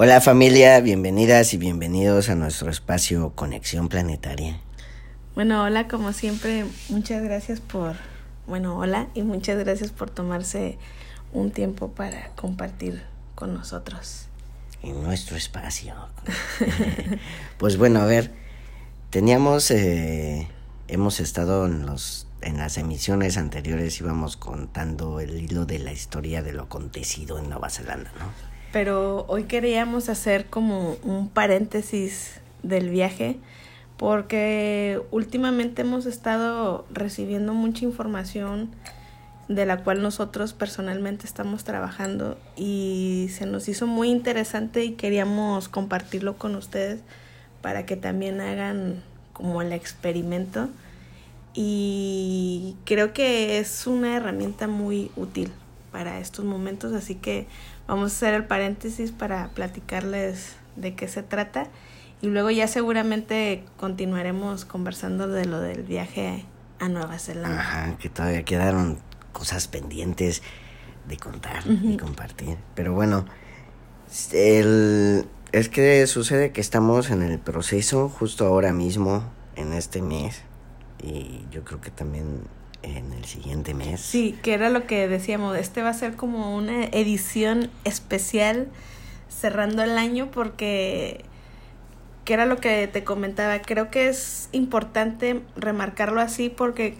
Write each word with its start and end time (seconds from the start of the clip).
Hola 0.00 0.20
familia, 0.20 0.80
bienvenidas 0.80 1.52
y 1.54 1.56
bienvenidos 1.56 2.28
a 2.28 2.36
nuestro 2.36 2.70
espacio 2.70 3.32
Conexión 3.34 3.88
Planetaria. 3.88 4.60
Bueno, 5.34 5.64
hola, 5.64 5.88
como 5.88 6.12
siempre, 6.12 6.66
muchas 6.88 7.20
gracias 7.24 7.58
por, 7.58 7.96
bueno, 8.46 8.78
hola 8.78 9.08
y 9.14 9.22
muchas 9.22 9.58
gracias 9.58 9.90
por 9.90 10.08
tomarse 10.08 10.78
un 11.32 11.50
tiempo 11.50 11.88
para 11.88 12.28
compartir 12.36 13.02
con 13.34 13.54
nosotros. 13.54 14.28
En 14.84 15.02
nuestro 15.02 15.36
espacio. 15.36 15.96
pues 17.58 17.76
bueno, 17.76 18.00
a 18.00 18.06
ver, 18.06 18.30
teníamos, 19.10 19.68
eh, 19.72 20.46
hemos 20.86 21.18
estado 21.18 21.66
en 21.66 21.86
los, 21.86 22.28
en 22.40 22.56
las 22.58 22.78
emisiones 22.78 23.36
anteriores 23.36 24.00
íbamos 24.00 24.36
contando 24.36 25.18
el 25.18 25.40
hilo 25.40 25.66
de 25.66 25.80
la 25.80 25.90
historia 25.90 26.40
de 26.40 26.52
lo 26.52 26.62
acontecido 26.62 27.40
en 27.40 27.50
Nueva 27.50 27.68
Zelanda, 27.68 28.12
¿no? 28.20 28.47
Pero 28.72 29.24
hoy 29.28 29.44
queríamos 29.44 30.08
hacer 30.08 30.46
como 30.46 30.96
un 31.02 31.28
paréntesis 31.28 32.40
del 32.62 32.90
viaje 32.90 33.38
porque 33.96 35.00
últimamente 35.10 35.82
hemos 35.82 36.06
estado 36.06 36.86
recibiendo 36.90 37.52
mucha 37.52 37.84
información 37.84 38.70
de 39.48 39.64
la 39.64 39.82
cual 39.82 40.02
nosotros 40.02 40.52
personalmente 40.52 41.26
estamos 41.26 41.64
trabajando 41.64 42.38
y 42.54 43.28
se 43.32 43.46
nos 43.46 43.68
hizo 43.68 43.86
muy 43.86 44.10
interesante 44.10 44.84
y 44.84 44.92
queríamos 44.92 45.68
compartirlo 45.68 46.36
con 46.36 46.54
ustedes 46.54 47.00
para 47.62 47.86
que 47.86 47.96
también 47.96 48.40
hagan 48.40 49.02
como 49.32 49.62
el 49.62 49.72
experimento. 49.72 50.68
Y 51.54 52.76
creo 52.84 53.12
que 53.12 53.58
es 53.58 53.86
una 53.86 54.16
herramienta 54.16 54.68
muy 54.68 55.10
útil 55.16 55.50
para 55.90 56.20
estos 56.20 56.44
momentos 56.44 56.92
así 56.92 57.14
que 57.14 57.46
Vamos 57.88 58.12
a 58.12 58.16
hacer 58.16 58.34
el 58.34 58.44
paréntesis 58.44 59.12
para 59.12 59.48
platicarles 59.48 60.56
de 60.76 60.94
qué 60.94 61.08
se 61.08 61.22
trata 61.22 61.66
y 62.20 62.26
luego 62.26 62.50
ya 62.50 62.68
seguramente 62.68 63.64
continuaremos 63.78 64.66
conversando 64.66 65.26
de 65.26 65.46
lo 65.46 65.58
del 65.60 65.84
viaje 65.84 66.44
a 66.80 66.88
Nueva 66.90 67.18
Zelanda. 67.18 67.60
Ajá, 67.60 67.96
que 67.98 68.10
todavía 68.10 68.44
quedaron 68.44 68.98
cosas 69.32 69.68
pendientes 69.68 70.42
de 71.08 71.16
contar 71.16 71.62
y 71.66 71.96
compartir. 71.96 72.58
Pero 72.74 72.92
bueno, 72.92 73.24
el, 74.32 75.26
es 75.52 75.70
que 75.70 76.06
sucede 76.06 76.52
que 76.52 76.60
estamos 76.60 77.10
en 77.10 77.22
el 77.22 77.38
proceso 77.38 78.10
justo 78.10 78.46
ahora 78.46 78.74
mismo, 78.74 79.24
en 79.56 79.72
este 79.72 80.02
mes, 80.02 80.42
y 81.02 81.46
yo 81.50 81.64
creo 81.64 81.80
que 81.80 81.90
también 81.90 82.42
en 82.82 83.12
el 83.12 83.24
siguiente 83.24 83.74
mes. 83.74 84.00
Sí, 84.00 84.38
que 84.42 84.54
era 84.54 84.70
lo 84.70 84.86
que 84.86 85.08
decíamos, 85.08 85.56
este 85.56 85.82
va 85.82 85.90
a 85.90 85.94
ser 85.94 86.14
como 86.16 86.56
una 86.56 86.84
edición 86.84 87.70
especial 87.84 88.68
cerrando 89.28 89.82
el 89.82 89.98
año 89.98 90.30
porque 90.30 91.24
que 92.24 92.34
era 92.34 92.44
lo 92.44 92.58
que 92.58 92.86
te 92.88 93.04
comentaba, 93.04 93.58
creo 93.62 93.90
que 93.90 94.08
es 94.08 94.50
importante 94.52 95.40
remarcarlo 95.56 96.20
así 96.20 96.50
porque 96.50 96.94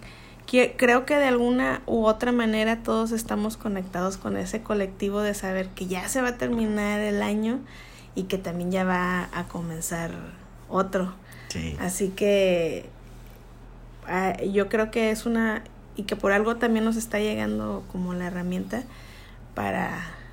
creo 0.78 1.04
que 1.04 1.16
de 1.16 1.26
alguna 1.26 1.82
u 1.84 2.06
otra 2.06 2.32
manera 2.32 2.82
todos 2.82 3.12
estamos 3.12 3.58
conectados 3.58 4.16
con 4.16 4.38
ese 4.38 4.62
colectivo 4.62 5.20
de 5.20 5.34
saber 5.34 5.68
que 5.68 5.86
ya 5.86 6.08
se 6.08 6.22
va 6.22 6.28
a 6.28 6.38
terminar 6.38 7.00
el 7.00 7.22
año 7.22 7.60
y 8.14 8.22
que 8.22 8.38
también 8.38 8.70
ya 8.70 8.84
va 8.84 9.28
a 9.32 9.44
comenzar 9.48 10.12
otro. 10.70 11.14
Sí. 11.48 11.76
Así 11.78 12.08
que 12.08 12.88
Ah, 14.08 14.36
yo 14.42 14.68
creo 14.68 14.90
que 14.90 15.10
es 15.10 15.26
una, 15.26 15.62
y 15.96 16.04
que 16.04 16.16
por 16.16 16.32
algo 16.32 16.56
también 16.56 16.84
nos 16.84 16.96
está 16.96 17.18
llegando 17.18 17.84
como 17.92 18.14
la 18.14 18.26
herramienta 18.26 18.82
para 19.54 19.90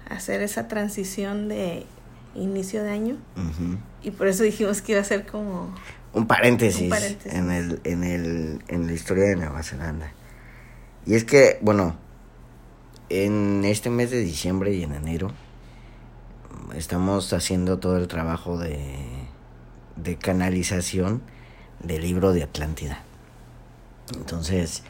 hacer 0.09 0.41
esa 0.41 0.67
transición 0.67 1.49
de 1.49 1.85
inicio 2.35 2.83
de 2.83 2.91
año. 2.91 3.17
Y 4.01 4.11
por 4.11 4.27
eso 4.27 4.43
dijimos 4.43 4.81
que 4.81 4.93
iba 4.93 5.01
a 5.01 5.03
ser 5.03 5.25
como... 5.25 5.73
Un 6.13 6.27
paréntesis, 6.27 6.91
En, 7.25 7.51
el, 7.51 7.81
en, 7.83 8.03
el, 8.03 8.63
en 8.67 8.87
la 8.87 8.93
historia 8.93 9.25
de 9.25 9.35
Nueva 9.35 9.63
Zelanda. 9.63 10.13
Y 11.05 11.15
es 11.15 11.25
que, 11.25 11.59
bueno, 11.61 11.97
en 13.09 13.65
este 13.65 13.89
mes 13.89 14.11
de 14.11 14.19
diciembre 14.19 14.73
y 14.73 14.83
en 14.83 14.93
enero 14.93 15.31
estamos 16.75 17.33
haciendo 17.33 17.79
todo 17.79 17.97
el 17.97 18.07
trabajo 18.07 18.57
de, 18.57 18.77
de 19.97 20.15
canalización 20.17 21.21
del 21.83 22.01
libro 22.01 22.31
de 22.31 22.43
Atlántida. 22.43 23.03
Entonces, 24.13 24.83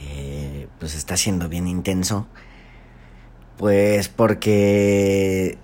eh, 0.00 0.68
pues 0.78 0.94
está 0.94 1.16
siendo 1.16 1.48
bien 1.48 1.66
intenso. 1.66 2.26
Pues 3.56 4.08
porque 4.08 5.58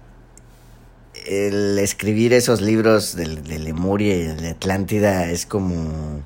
el 1.27 1.79
escribir 1.79 2.33
esos 2.33 2.61
libros 2.61 3.17
de, 3.17 3.27
de 3.27 3.59
Lemuria 3.59 4.17
y 4.17 4.27
de 4.27 4.51
Atlántida 4.51 5.31
es 5.31 5.47
como... 5.47 6.23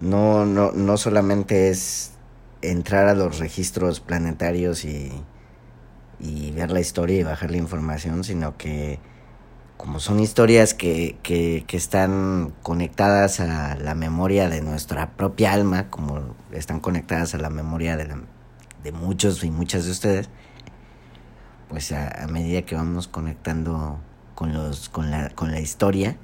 No, 0.00 0.44
no, 0.44 0.72
no 0.72 0.96
solamente 0.98 1.70
es 1.70 2.12
entrar 2.60 3.08
a 3.08 3.14
los 3.14 3.38
registros 3.38 4.00
planetarios 4.00 4.84
y, 4.84 5.10
y 6.20 6.50
ver 6.52 6.70
la 6.70 6.80
historia 6.80 7.20
y 7.20 7.22
bajar 7.22 7.50
la 7.50 7.56
información, 7.56 8.24
sino 8.24 8.56
que 8.58 8.98
como 9.76 10.00
son 10.00 10.20
historias 10.20 10.74
que, 10.74 11.16
que, 11.22 11.64
que, 11.66 11.76
están 11.76 12.54
conectadas 12.62 13.40
a 13.40 13.76
la 13.76 13.94
memoria 13.94 14.48
de 14.48 14.62
nuestra 14.62 15.10
propia 15.10 15.52
alma, 15.52 15.90
como 15.90 16.34
están 16.52 16.80
conectadas 16.80 17.34
a 17.34 17.38
la 17.38 17.50
memoria 17.50 17.96
de, 17.96 18.06
la, 18.06 18.20
de 18.82 18.92
muchos 18.92 19.44
y 19.44 19.50
muchas 19.50 19.84
de 19.84 19.90
ustedes, 19.90 20.30
pues 21.68 21.92
a, 21.92 22.26
medida 22.30 22.62
que 22.62 22.74
vamos 22.74 23.06
conectando 23.08 23.98
con, 24.34 24.54
los, 24.54 24.88
con, 24.88 25.10
la, 25.10 25.30
con 25.30 25.50
la 25.52 25.60
historia, 25.60 26.16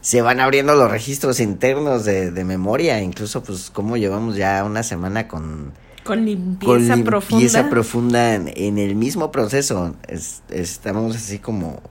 se 0.00 0.22
van 0.22 0.40
abriendo 0.40 0.74
los 0.74 0.90
registros 0.90 1.40
internos 1.40 2.04
de, 2.04 2.30
de 2.30 2.44
memoria, 2.44 3.02
incluso 3.02 3.42
pues 3.42 3.70
como 3.70 3.96
llevamos 3.96 4.36
ya 4.36 4.64
una 4.64 4.82
semana 4.82 5.28
con... 5.28 5.72
Con 6.04 6.24
limpieza, 6.24 6.94
con 6.94 7.20
limpieza 7.28 7.68
profunda. 7.68 8.34
en, 8.34 8.50
en, 8.56 8.78
el 8.78 8.94
mismo 8.94 9.30
proceso. 9.30 9.94
Es, 10.06 10.42
estamos 10.48 11.16
así 11.16 11.38
como 11.38 11.82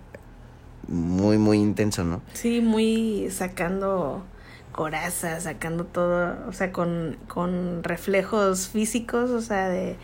muy, 0.88 1.38
muy 1.38 1.58
intenso, 1.58 2.04
¿no? 2.04 2.22
Sí, 2.34 2.62
muy 2.62 3.30
sacando 3.32 4.24
coraza, 4.72 5.40
sacando 5.40 5.86
todo, 5.86 6.38
o 6.48 6.54
sea, 6.54 6.72
con, 6.72 7.18
con 7.28 7.84
reflejos 7.84 8.70
físicos, 8.70 9.32
o 9.32 9.42
sea, 9.42 9.70
de... 9.70 9.96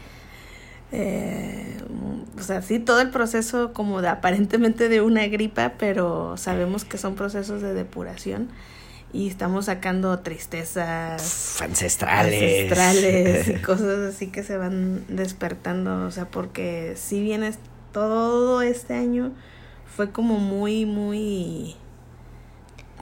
Eh, 0.91 1.77
o 2.37 2.41
sea, 2.41 2.61
sí, 2.61 2.79
todo 2.79 3.01
el 3.01 3.09
proceso 3.09 3.73
como 3.73 4.01
de 4.01 4.09
aparentemente 4.09 4.89
de 4.89 5.01
una 5.01 5.25
gripa, 5.27 5.73
pero 5.79 6.37
sabemos 6.37 6.85
que 6.85 6.97
son 6.97 7.15
procesos 7.15 7.61
de 7.61 7.73
depuración 7.73 8.49
y 9.13 9.27
estamos 9.27 9.65
sacando 9.65 10.19
tristezas 10.19 11.61
ancestrales, 11.61 12.71
ancestrales 12.73 13.47
y 13.47 13.53
cosas 13.61 14.13
así 14.13 14.27
que 14.27 14.43
se 14.43 14.57
van 14.57 15.05
despertando, 15.07 16.05
o 16.05 16.11
sea, 16.11 16.25
porque 16.25 16.93
si 16.95 17.21
vienes 17.21 17.59
todo 17.91 18.63
este 18.63 18.95
año 18.95 19.31
fue 19.95 20.11
como 20.11 20.39
muy, 20.39 20.85
muy, 20.85 21.75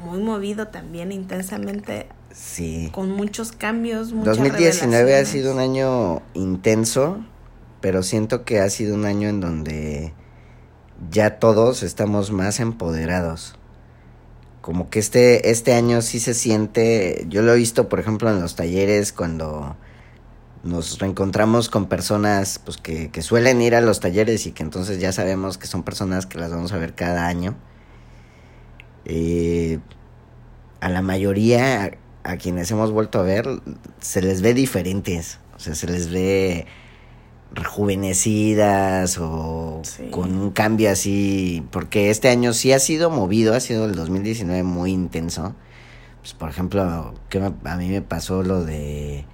muy 0.04 0.20
movido 0.20 0.68
también 0.68 1.12
intensamente. 1.12 2.08
Sí. 2.34 2.90
Con 2.92 3.12
muchos 3.12 3.52
cambios. 3.52 4.12
2019 4.12 5.16
ha 5.16 5.26
sido 5.26 5.54
un 5.54 5.60
año 5.60 6.22
intenso, 6.34 7.24
pero 7.82 8.04
siento 8.04 8.46
que 8.46 8.60
ha 8.60 8.70
sido 8.70 8.96
un 8.96 9.06
año 9.06 9.30
en 9.30 9.42
donde 9.42 10.14
ya 11.10 11.40
todos 11.40 11.84
estamos 11.84 12.32
más 12.32 12.60
empoderados. 12.60 13.56
Como 14.62 14.90
que 14.90 15.00
este, 15.00 15.50
este 15.50 15.74
año 15.74 16.02
sí 16.02 16.20
se 16.20 16.34
siente, 16.34 17.26
yo 17.28 17.42
lo 17.42 17.54
he 17.54 17.58
visto 17.58 17.90
por 17.90 18.00
ejemplo 18.00 18.30
en 18.30 18.40
los 18.40 18.56
talleres 18.56 19.12
cuando 19.12 19.76
nos 20.64 21.00
reencontramos 21.00 21.70
con 21.70 21.88
personas 21.88 22.60
pues 22.64 22.78
que, 22.78 23.10
que, 23.10 23.22
suelen 23.22 23.62
ir 23.62 23.76
a 23.76 23.82
los 23.82 24.00
talleres 24.00 24.46
y 24.46 24.52
que 24.52 24.64
entonces 24.64 25.00
ya 25.00 25.12
sabemos 25.12 25.58
que 25.58 25.68
son 25.68 25.84
personas 25.84 26.26
que 26.26 26.38
las 26.38 26.52
vamos 26.52 26.72
a 26.72 26.78
ver 26.78 26.94
cada 26.94 27.28
año. 27.28 27.56
Eh, 29.06 29.80
a 30.80 30.90
la 30.90 31.02
mayoría, 31.02 31.98
a, 32.24 32.38
quienes 32.38 32.70
hemos 32.72 32.92
vuelto 32.92 33.20
a 33.20 33.24
ver, 33.24 33.48
se 34.00 34.22
les 34.22 34.42
ve 34.42 34.54
diferentes. 34.54 35.40
O 35.56 35.60
sea, 35.60 35.76
se 35.76 35.88
les 35.88 36.12
ve 36.12 36.66
rejuvenecidas 37.54 39.18
o 39.20 39.82
con 40.12 40.38
un 40.38 40.52
cambio 40.52 40.92
así. 40.92 41.64
Porque 41.72 42.10
este 42.10 42.30
año 42.30 42.54
sí 42.54 42.72
ha 42.72 42.80
sido 42.80 43.10
movido, 43.10 43.54
ha 43.56 43.60
sido 43.60 43.86
el 43.86 43.96
2019 43.96 44.64
muy 44.64 44.92
intenso. 44.92 45.56
Pues, 46.22 46.34
por 46.34 46.50
ejemplo, 46.50 47.14
que 47.30 47.40
a 47.40 47.76
mí 47.78 47.90
me 47.90 48.02
pasó 48.02 48.44
lo 48.44 48.64
de 48.64 49.26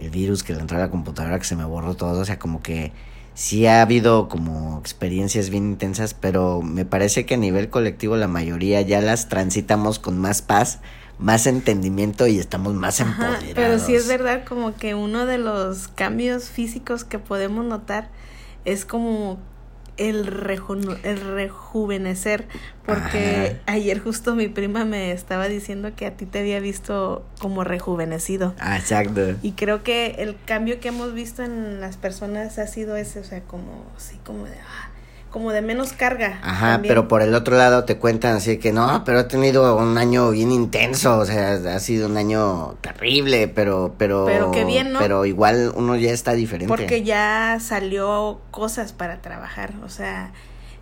el 0.00 0.10
virus 0.10 0.42
que 0.42 0.54
le 0.54 0.60
entró 0.60 0.76
a 0.76 0.80
la 0.80 0.90
computadora 0.90 1.38
que 1.38 1.44
se 1.44 1.56
me 1.56 1.64
borró 1.64 1.94
todo, 1.94 2.20
o 2.20 2.24
sea, 2.24 2.38
como 2.38 2.62
que 2.62 2.92
sí 3.34 3.66
ha 3.66 3.82
habido 3.82 4.28
como 4.28 4.78
experiencias 4.78 5.50
bien 5.50 5.64
intensas, 5.64 6.14
pero 6.14 6.62
me 6.62 6.84
parece 6.84 7.26
que 7.26 7.34
a 7.34 7.38
nivel 7.38 7.70
colectivo 7.70 8.16
la 8.16 8.28
mayoría 8.28 8.80
ya 8.82 9.00
las 9.00 9.28
transitamos 9.28 9.98
con 9.98 10.18
más 10.18 10.42
paz, 10.42 10.80
más 11.18 11.46
entendimiento 11.46 12.26
y 12.26 12.38
estamos 12.38 12.74
más 12.74 13.00
empoderados. 13.00 13.44
Pero 13.54 13.78
sí 13.78 13.94
es 13.94 14.08
verdad 14.08 14.44
como 14.46 14.74
que 14.74 14.94
uno 14.94 15.26
de 15.26 15.38
los 15.38 15.88
cambios 15.88 16.48
físicos 16.48 17.04
que 17.04 17.18
podemos 17.18 17.64
notar 17.64 18.08
es 18.64 18.84
como 18.84 19.38
el, 20.00 20.26
el 21.02 21.20
rejuvenecer, 21.20 22.46
porque 22.86 23.58
ayer 23.66 24.00
justo 24.00 24.34
mi 24.34 24.48
prima 24.48 24.84
me 24.84 25.12
estaba 25.12 25.46
diciendo 25.46 25.92
que 25.94 26.06
a 26.06 26.16
ti 26.16 26.24
te 26.24 26.40
había 26.40 26.58
visto 26.58 27.24
como 27.38 27.64
rejuvenecido. 27.64 28.54
Ah, 28.58 28.78
exacto. 28.78 29.36
Y 29.42 29.52
creo 29.52 29.82
que 29.82 30.16
el 30.18 30.36
cambio 30.46 30.80
que 30.80 30.88
hemos 30.88 31.12
visto 31.12 31.42
en 31.42 31.80
las 31.80 31.98
personas 31.98 32.58
ha 32.58 32.66
sido 32.66 32.96
ese, 32.96 33.20
o 33.20 33.24
sea, 33.24 33.42
como, 33.42 33.84
sí, 33.98 34.18
como 34.24 34.44
de, 34.46 34.56
ah, 34.56 34.89
como 35.30 35.52
de 35.52 35.62
menos 35.62 35.92
carga. 35.92 36.38
Ajá, 36.42 36.80
pero 36.82 37.08
por 37.08 37.22
el 37.22 37.34
otro 37.34 37.56
lado 37.56 37.84
te 37.84 37.96
cuentan 37.96 38.36
así 38.36 38.58
que 38.58 38.72
no, 38.72 39.02
pero 39.04 39.20
ha 39.20 39.28
tenido 39.28 39.76
un 39.76 39.96
año 39.96 40.30
bien 40.30 40.50
intenso, 40.50 41.18
o 41.18 41.24
sea, 41.24 41.52
ha 41.52 41.80
sido 41.80 42.08
un 42.08 42.16
año 42.16 42.76
terrible, 42.80 43.48
pero 43.48 43.94
pero 43.96 44.24
pero 44.26 44.50
qué 44.50 44.64
bien, 44.64 44.92
¿no? 44.92 44.98
Pero 44.98 45.24
igual 45.26 45.72
uno 45.76 45.96
ya 45.96 46.10
está 46.10 46.32
diferente. 46.32 46.68
Porque 46.68 47.02
ya 47.02 47.58
salió 47.60 48.40
cosas 48.50 48.92
para 48.92 49.22
trabajar, 49.22 49.72
o 49.84 49.88
sea, 49.88 50.32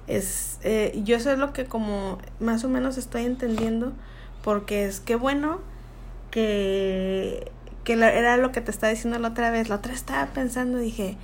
es 0.07 0.59
eh, 0.63 0.99
yo 1.05 1.17
eso 1.17 1.31
es 1.31 1.39
lo 1.39 1.53
que 1.53 1.67
como 1.67 2.19
más 2.41 2.65
o 2.65 2.69
menos 2.69 2.97
estoy 2.97 3.27
entendiendo, 3.27 3.93
porque 4.43 4.87
es 4.87 5.01
que 5.01 5.15
bueno 5.17 5.61
que 6.31 7.53
que 7.85 7.95
era 7.95 8.37
lo 8.37 8.53
que 8.53 8.61
te 8.61 8.71
estaba 8.71 8.93
diciendo 8.93 9.19
la 9.19 9.29
otra 9.29 9.51
vez, 9.51 9.69
la 9.69 9.77
otra 9.77 9.95
estaba 9.95 10.27
pensando, 10.27 10.79
dije, 10.79 11.17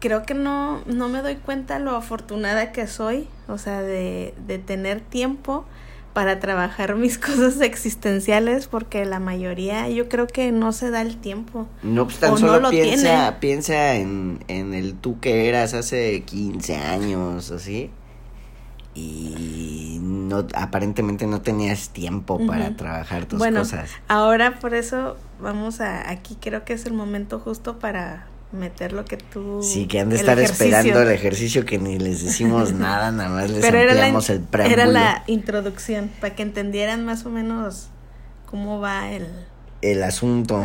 creo 0.00 0.24
que 0.24 0.34
no, 0.34 0.82
no 0.86 1.08
me 1.08 1.22
doy 1.22 1.36
cuenta 1.36 1.78
lo 1.78 1.94
afortunada 1.94 2.72
que 2.72 2.86
soy, 2.86 3.28
o 3.48 3.58
sea, 3.58 3.82
de, 3.82 4.34
de 4.46 4.58
tener 4.58 5.00
tiempo 5.00 5.64
para 6.12 6.40
trabajar 6.40 6.96
mis 6.96 7.18
cosas 7.18 7.60
existenciales 7.60 8.66
porque 8.66 9.04
la 9.04 9.20
mayoría 9.20 9.88
yo 9.88 10.08
creo 10.08 10.26
que 10.26 10.50
no 10.52 10.72
se 10.72 10.90
da 10.90 11.02
el 11.02 11.16
tiempo. 11.16 11.68
No, 11.82 12.06
pues 12.06 12.18
tan 12.18 12.36
solo 12.38 12.70
piensa, 12.70 13.38
piensa 13.40 13.94
en, 13.94 14.42
en 14.48 14.74
el 14.74 14.94
tú 14.94 15.20
que 15.20 15.48
eras 15.48 15.74
hace 15.74 16.22
15 16.22 16.76
años, 16.76 17.50
así. 17.50 17.90
Y 18.92 19.98
no, 20.02 20.48
aparentemente 20.54 21.26
no 21.26 21.42
tenías 21.42 21.90
tiempo 21.90 22.44
para 22.44 22.76
trabajar 22.76 23.26
tus 23.26 23.38
bueno, 23.38 23.60
cosas. 23.60 23.90
Ahora 24.08 24.58
por 24.58 24.74
eso 24.74 25.16
vamos 25.40 25.80
a, 25.80 26.10
aquí 26.10 26.36
creo 26.40 26.64
que 26.64 26.72
es 26.72 26.86
el 26.86 26.92
momento 26.92 27.38
justo 27.38 27.78
para 27.78 28.26
meter 28.52 28.92
lo 28.92 29.04
que 29.04 29.16
tú... 29.16 29.62
Sí, 29.62 29.86
que 29.86 30.00
han 30.00 30.10
de 30.10 30.16
estar 30.16 30.38
esperando 30.38 31.02
el 31.02 31.10
ejercicio 31.10 31.64
que 31.64 31.78
ni 31.78 31.98
les 31.98 32.24
decimos 32.24 32.72
nada, 32.74 33.12
nada 33.12 33.30
más 33.30 33.50
les 33.50 33.60
Pero 33.60 33.78
era 33.78 33.94
la, 33.94 34.08
el 34.08 34.72
Era 34.72 34.86
la 34.86 35.24
introducción, 35.26 36.10
para 36.20 36.34
que 36.34 36.42
entendieran 36.42 37.04
más 37.04 37.26
o 37.26 37.30
menos 37.30 37.88
cómo 38.46 38.80
va 38.80 39.10
el... 39.12 39.26
El 39.82 40.02
asunto. 40.02 40.62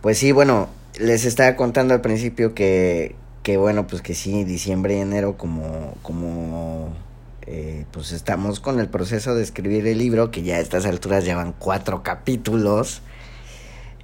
Pues 0.00 0.18
sí, 0.18 0.32
bueno, 0.32 0.68
les 0.98 1.24
estaba 1.24 1.56
contando 1.56 1.92
al 1.94 2.00
principio 2.00 2.54
que, 2.54 3.14
que 3.42 3.56
bueno, 3.56 3.86
pues 3.86 4.00
que 4.00 4.14
sí, 4.14 4.44
diciembre 4.44 4.96
y 4.96 5.00
enero 5.00 5.36
como... 5.36 5.94
como 6.02 7.08
eh, 7.50 7.86
pues 7.92 8.12
estamos 8.12 8.60
con 8.60 8.78
el 8.78 8.88
proceso 8.88 9.34
de 9.34 9.42
escribir 9.42 9.86
el 9.86 9.96
libro, 9.96 10.30
que 10.30 10.42
ya 10.42 10.56
a 10.56 10.60
estas 10.60 10.84
alturas 10.84 11.24
llevan 11.24 11.54
cuatro 11.58 12.02
capítulos. 12.02 13.00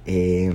Eh, 0.07 0.51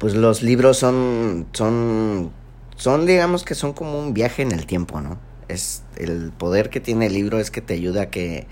pues 0.00 0.14
los 0.14 0.42
libros 0.42 0.78
son, 0.78 1.46
son, 1.52 2.32
son, 2.76 3.04
digamos 3.04 3.44
que 3.44 3.54
son 3.54 3.74
como 3.74 4.00
un 4.00 4.14
viaje 4.14 4.40
en 4.40 4.50
el 4.50 4.64
tiempo, 4.64 5.02
¿no? 5.02 5.18
Es 5.48 5.82
el 5.96 6.32
poder 6.32 6.70
que 6.70 6.80
tiene 6.80 7.06
el 7.06 7.12
libro 7.12 7.38
es 7.38 7.50
que 7.50 7.60
te 7.60 7.74
ayuda 7.74 8.04
a 8.04 8.10
que 8.10 8.46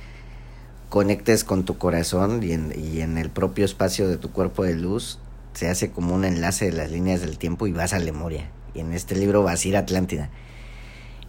conectes 0.91 1.45
con 1.45 1.65
tu 1.65 1.79
corazón 1.79 2.43
y 2.43 2.53
en, 2.53 2.75
y 2.77 3.01
en 3.01 3.17
el 3.17 3.31
propio 3.31 3.65
espacio 3.65 4.07
de 4.09 4.19
tu 4.19 4.31
cuerpo 4.31 4.63
de 4.63 4.75
luz 4.75 5.21
se 5.55 5.71
hace 5.71 5.91
como 5.91 6.15
un 6.15 6.27
enlace 6.27 6.67
de 6.67 6.77
las 6.77 6.91
líneas 6.91 7.23
del 7.23 7.39
tiempo 7.39 7.67
y 7.67 7.73
vas 7.73 7.95
a 7.95 7.99
Lemuria. 7.99 8.51
Y 8.75 8.81
en 8.81 8.93
este 8.93 9.17
libro 9.17 9.43
vas 9.43 9.65
a 9.65 9.69
ir 9.69 9.77
a 9.79 9.81
Atlántida. 9.81 10.29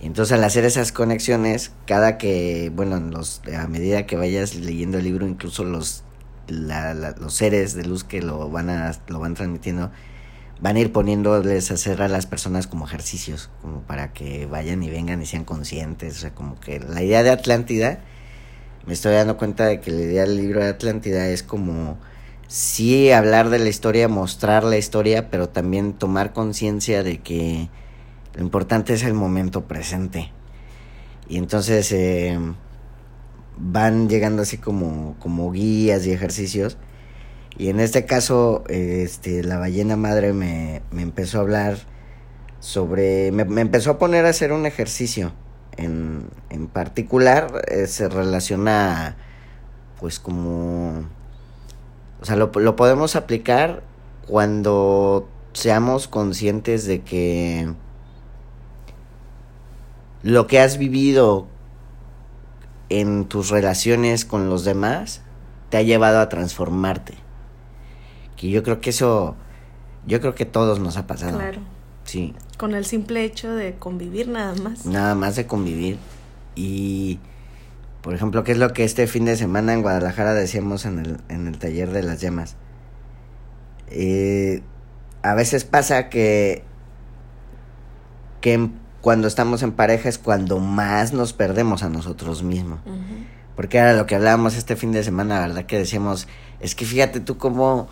Entonces 0.02 0.34
al 0.34 0.44
hacer 0.44 0.66
esas 0.66 0.92
conexiones, 0.92 1.72
cada 1.86 2.18
que, 2.18 2.74
bueno, 2.76 3.00
los, 3.00 3.42
a 3.58 3.68
medida 3.68 4.06
que 4.06 4.18
vayas 4.18 4.54
leyendo 4.54 4.98
el 4.98 5.06
libro, 5.06 5.26
incluso 5.26 5.64
los, 5.64 6.04
los 6.50 7.34
seres 7.34 7.74
de 7.74 7.86
luz 7.86 8.04
que 8.04 8.22
lo 8.22 8.50
van, 8.50 8.70
a, 8.70 8.92
lo 9.08 9.20
van 9.20 9.34
transmitiendo, 9.34 9.92
van 10.62 10.76
a 10.76 10.80
ir 10.80 10.92
poniéndoles 10.92 11.72
a 11.72 11.76
hacer 11.76 12.02
a 12.02 12.08
las 12.08 12.26
personas 12.26 12.68
como 12.68 12.86
ejercicios, 12.86 13.50
como 13.62 13.82
para 13.82 14.14
que 14.14 14.46
vayan 14.46 14.84
y 14.84 14.90
vengan 14.90 15.22
y 15.22 15.26
sean 15.26 15.46
conscientes. 15.46 16.18
O 16.18 16.20
sea, 16.20 16.36
como 16.36 16.60
que 16.60 16.80
la 16.80 17.02
idea 17.02 17.24
de 17.24 17.32
Atlántida, 17.32 18.00
me 18.86 18.94
estoy 18.94 19.14
dando 19.14 19.38
cuenta 19.38 19.66
de 19.66 19.80
que 19.80 19.92
la 19.92 20.02
idea 20.02 20.22
del 20.24 20.38
libro 20.38 20.62
de 20.62 20.70
Atlántida 20.70 21.28
es 21.28 21.44
como 21.44 21.98
sí 22.48 23.12
hablar 23.12 23.50
de 23.50 23.60
la 23.60 23.70
historia, 23.70 24.08
mostrar 24.08 24.64
la 24.64 24.78
historia, 24.78 25.30
pero 25.30 25.50
también 25.50 25.94
tomar 25.94 26.34
conciencia 26.34 27.04
de 27.04 27.20
que 27.20 27.70
lo 28.34 28.42
importante 28.42 28.94
es 28.94 29.04
el 29.04 29.14
momento 29.14 29.66
presente. 29.66 30.32
Y 31.30 31.38
entonces 31.38 31.92
eh, 31.92 32.40
van 33.60 34.10
llegando 34.10 34.42
así 34.42 34.58
como, 34.58 35.16
como 35.20 35.52
guías 35.52 36.06
y 36.06 36.12
ejercicios 36.12 36.78
y 37.60 37.68
en 37.68 37.82
este 37.82 38.06
caso, 38.06 38.64
este, 38.70 39.44
la 39.44 39.58
ballena 39.58 39.98
madre 39.98 40.32
me, 40.32 40.82
me 40.92 41.02
empezó 41.02 41.40
a 41.40 41.42
hablar 41.42 41.78
sobre, 42.62 43.34
me, 43.34 43.44
empezó 43.60 43.92
a 43.92 44.00
poner 44.00 44.26
a 44.26 44.30
hacer 44.30 44.54
un 44.54 44.66
ejercicio. 44.66 45.34
En, 45.76 46.30
en 46.50 46.68
particular, 46.68 47.66
eh, 47.68 47.88
se 47.88 48.08
relaciona, 48.08 49.18
pues 50.00 50.22
como, 50.22 51.04
o 52.22 52.26
sea, 52.26 52.38
lo, 52.38 52.50
lo 52.56 52.78
podemos 52.78 53.18
aplicar 53.18 53.84
cuando 54.26 55.28
seamos 55.52 56.08
conscientes 56.08 56.86
de 56.86 57.02
que 57.02 57.74
lo 60.24 60.48
que 60.48 60.62
has 60.62 60.78
vivido 60.78 61.48
en 62.90 63.26
tus 63.26 63.50
relaciones 63.50 64.26
con 64.26 64.50
los 64.50 64.66
demás 64.66 65.22
te 65.70 65.78
ha 65.78 65.82
llevado 65.82 66.20
a 66.20 66.30
transformarte. 66.30 67.14
Que 68.36 68.50
yo 68.50 68.64
creo 68.64 68.82
que 68.82 68.90
eso, 68.90 69.36
yo 70.06 70.20
creo 70.20 70.36
que 70.36 70.46
todos 70.46 70.80
nos 70.80 70.98
ha 70.98 71.08
pasado. 71.08 71.38
Claro. 71.38 71.62
Sí. 72.04 72.34
Con 72.58 72.74
el 72.74 72.86
simple 72.86 73.24
hecho 73.24 73.54
de 73.54 73.76
convivir 73.76 74.28
nada 74.28 74.56
más. 74.56 74.86
Nada 74.86 75.14
más 75.14 75.36
de 75.36 75.46
convivir. 75.46 75.98
Y, 76.56 77.20
por 78.02 78.16
ejemplo, 78.16 78.44
¿qué 78.44 78.54
es 78.54 78.58
lo 78.58 78.74
que 78.74 78.84
este 78.84 79.06
fin 79.06 79.26
de 79.26 79.36
semana 79.36 79.74
en 79.74 79.82
Guadalajara 79.82 80.34
decíamos 80.34 80.86
en 80.86 81.00
el, 81.00 81.18
en 81.30 81.48
el 81.48 81.60
taller 81.60 81.92
de 81.92 82.02
las 82.02 82.20
llamas? 82.20 82.56
Eh, 83.92 84.64
a 85.22 85.36
veces 85.36 85.66
pasa 85.66 86.10
que, 86.10 86.64
que 88.42 88.70
cuando 89.02 89.28
estamos 89.28 89.64
en 89.64 89.72
pareja 89.72 90.10
es 90.10 90.18
cuando 90.18 90.60
más 90.60 91.14
nos 91.14 91.34
perdemos 91.34 91.84
a 91.84 91.90
nosotros 91.90 92.44
mismos. 92.44 92.80
Porque 93.56 93.78
era 93.78 93.94
lo 93.94 94.06
que 94.06 94.16
hablábamos 94.16 94.56
este 94.56 94.76
fin 94.76 94.92
de 94.92 95.04
semana, 95.04 95.40
¿verdad? 95.40 95.66
Que 95.66 95.78
decíamos, 95.78 96.28
es 96.60 96.76
que 96.76 96.86
fíjate 96.86 97.20
tú 97.20 97.38
cómo 97.38 97.88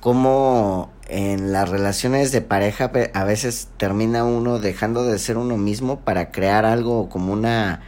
cómo 0.00 0.90
en 1.08 1.52
las 1.52 1.68
relaciones 1.68 2.30
de 2.30 2.40
pareja 2.40 2.92
a 3.12 3.24
veces 3.24 3.70
termina 3.76 4.24
uno 4.24 4.58
dejando 4.58 5.04
de 5.04 5.18
ser 5.18 5.36
uno 5.36 5.56
mismo 5.56 6.00
para 6.00 6.30
crear 6.30 6.64
algo 6.64 7.08
como 7.08 7.32
una 7.32 7.80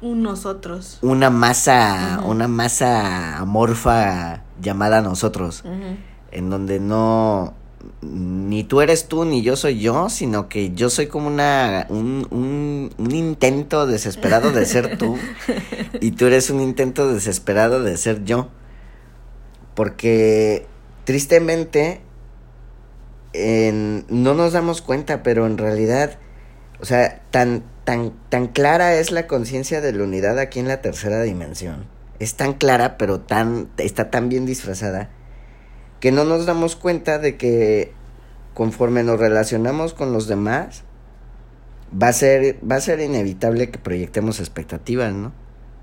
un 0.00 0.22
nosotros 0.22 0.98
una 1.02 1.30
masa 1.30 2.20
una 2.24 2.46
masa 2.46 3.38
amorfa 3.38 4.42
llamada 4.60 5.00
nosotros 5.00 5.64
en 6.30 6.50
donde 6.50 6.78
no 6.78 7.54
ni 8.02 8.64
tú 8.64 8.80
eres 8.80 9.08
tú 9.08 9.24
ni 9.24 9.42
yo 9.42 9.56
soy 9.56 9.80
yo 9.80 10.08
sino 10.08 10.48
que 10.48 10.72
yo 10.72 10.90
soy 10.90 11.06
como 11.06 11.26
una 11.28 11.86
un, 11.88 12.26
un, 12.30 12.90
un 12.98 13.14
intento 13.14 13.86
desesperado 13.86 14.52
de 14.52 14.66
ser 14.66 14.98
tú 14.98 15.16
y 16.00 16.12
tú 16.12 16.26
eres 16.26 16.50
un 16.50 16.60
intento 16.60 17.12
desesperado 17.12 17.82
de 17.82 17.96
ser 17.96 18.24
yo 18.24 18.48
porque 19.74 20.66
tristemente 21.04 22.00
no 24.08 24.34
nos 24.34 24.52
damos 24.52 24.82
cuenta, 24.82 25.22
pero 25.22 25.46
en 25.46 25.58
realidad, 25.58 26.18
o 26.80 26.84
sea, 26.84 27.22
tan, 27.30 27.62
tan, 27.84 28.12
tan 28.28 28.48
clara 28.48 28.94
es 28.96 29.10
la 29.10 29.26
conciencia 29.26 29.80
de 29.80 29.92
la 29.92 30.04
unidad 30.04 30.38
aquí 30.38 30.58
en 30.58 30.68
la 30.68 30.80
tercera 30.80 31.22
dimensión. 31.22 31.86
Es 32.18 32.34
tan 32.34 32.54
clara, 32.54 32.96
pero 32.96 33.20
tan, 33.20 33.68
está 33.76 34.10
tan 34.10 34.28
bien 34.28 34.46
disfrazada, 34.46 35.10
que 36.06 36.12
no 36.12 36.22
nos 36.22 36.46
damos 36.46 36.76
cuenta 36.76 37.18
de 37.18 37.36
que 37.36 37.90
conforme 38.54 39.02
nos 39.02 39.18
relacionamos 39.18 39.92
con 39.92 40.12
los 40.12 40.28
demás, 40.28 40.84
va 42.00 42.06
a 42.06 42.12
ser, 42.12 42.60
va 42.62 42.76
a 42.76 42.80
ser 42.80 43.00
inevitable 43.00 43.72
que 43.72 43.80
proyectemos 43.80 44.38
expectativas, 44.38 45.12
¿no? 45.12 45.32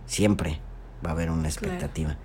Siempre 0.05 0.61
va 1.05 1.09
a 1.09 1.11
haber 1.11 1.29
una 1.29 1.49
expectativa 1.49 2.17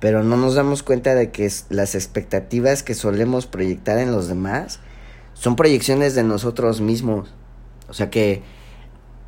pero 0.00 0.24
no 0.24 0.36
nos 0.36 0.56
damos 0.56 0.82
cuenta 0.82 1.14
de 1.14 1.30
que 1.30 1.48
las 1.68 1.94
expectativas 1.94 2.82
que 2.82 2.94
solemos 2.94 3.46
proyectar 3.46 3.98
en 3.98 4.10
los 4.10 4.26
demás 4.26 4.80
son 5.34 5.54
proyecciones 5.54 6.16
de 6.16 6.24
nosotros 6.24 6.80
mismos. 6.80 7.32
O 7.88 7.94
sea 7.94 8.10
que 8.10 8.42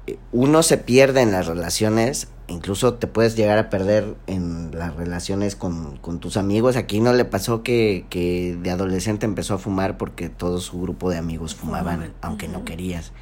eh, 0.08 0.18
uno 0.32 0.64
se 0.64 0.78
pierde 0.78 1.22
en 1.22 1.30
las 1.30 1.46
relaciones, 1.46 2.26
incluso 2.48 2.94
te 2.94 3.06
puedes 3.06 3.36
llegar 3.36 3.58
a 3.58 3.70
perder 3.70 4.16
en 4.26 4.70
las 4.76 4.96
relaciones 4.96 5.54
con, 5.54 5.98
con 5.98 6.18
tus 6.18 6.36
amigos. 6.36 6.76
Aquí 6.76 7.00
no 7.00 7.12
le 7.12 7.24
pasó 7.24 7.62
que, 7.62 8.06
que, 8.10 8.58
de 8.60 8.70
adolescente 8.70 9.26
empezó 9.26 9.54
a 9.54 9.58
fumar 9.58 9.98
porque 9.98 10.28
todo 10.28 10.58
su 10.60 10.80
grupo 10.80 11.10
de 11.10 11.18
amigos 11.18 11.54
fumaban, 11.54 12.12
aunque 12.20 12.48
no 12.48 12.64
querías. 12.64 13.12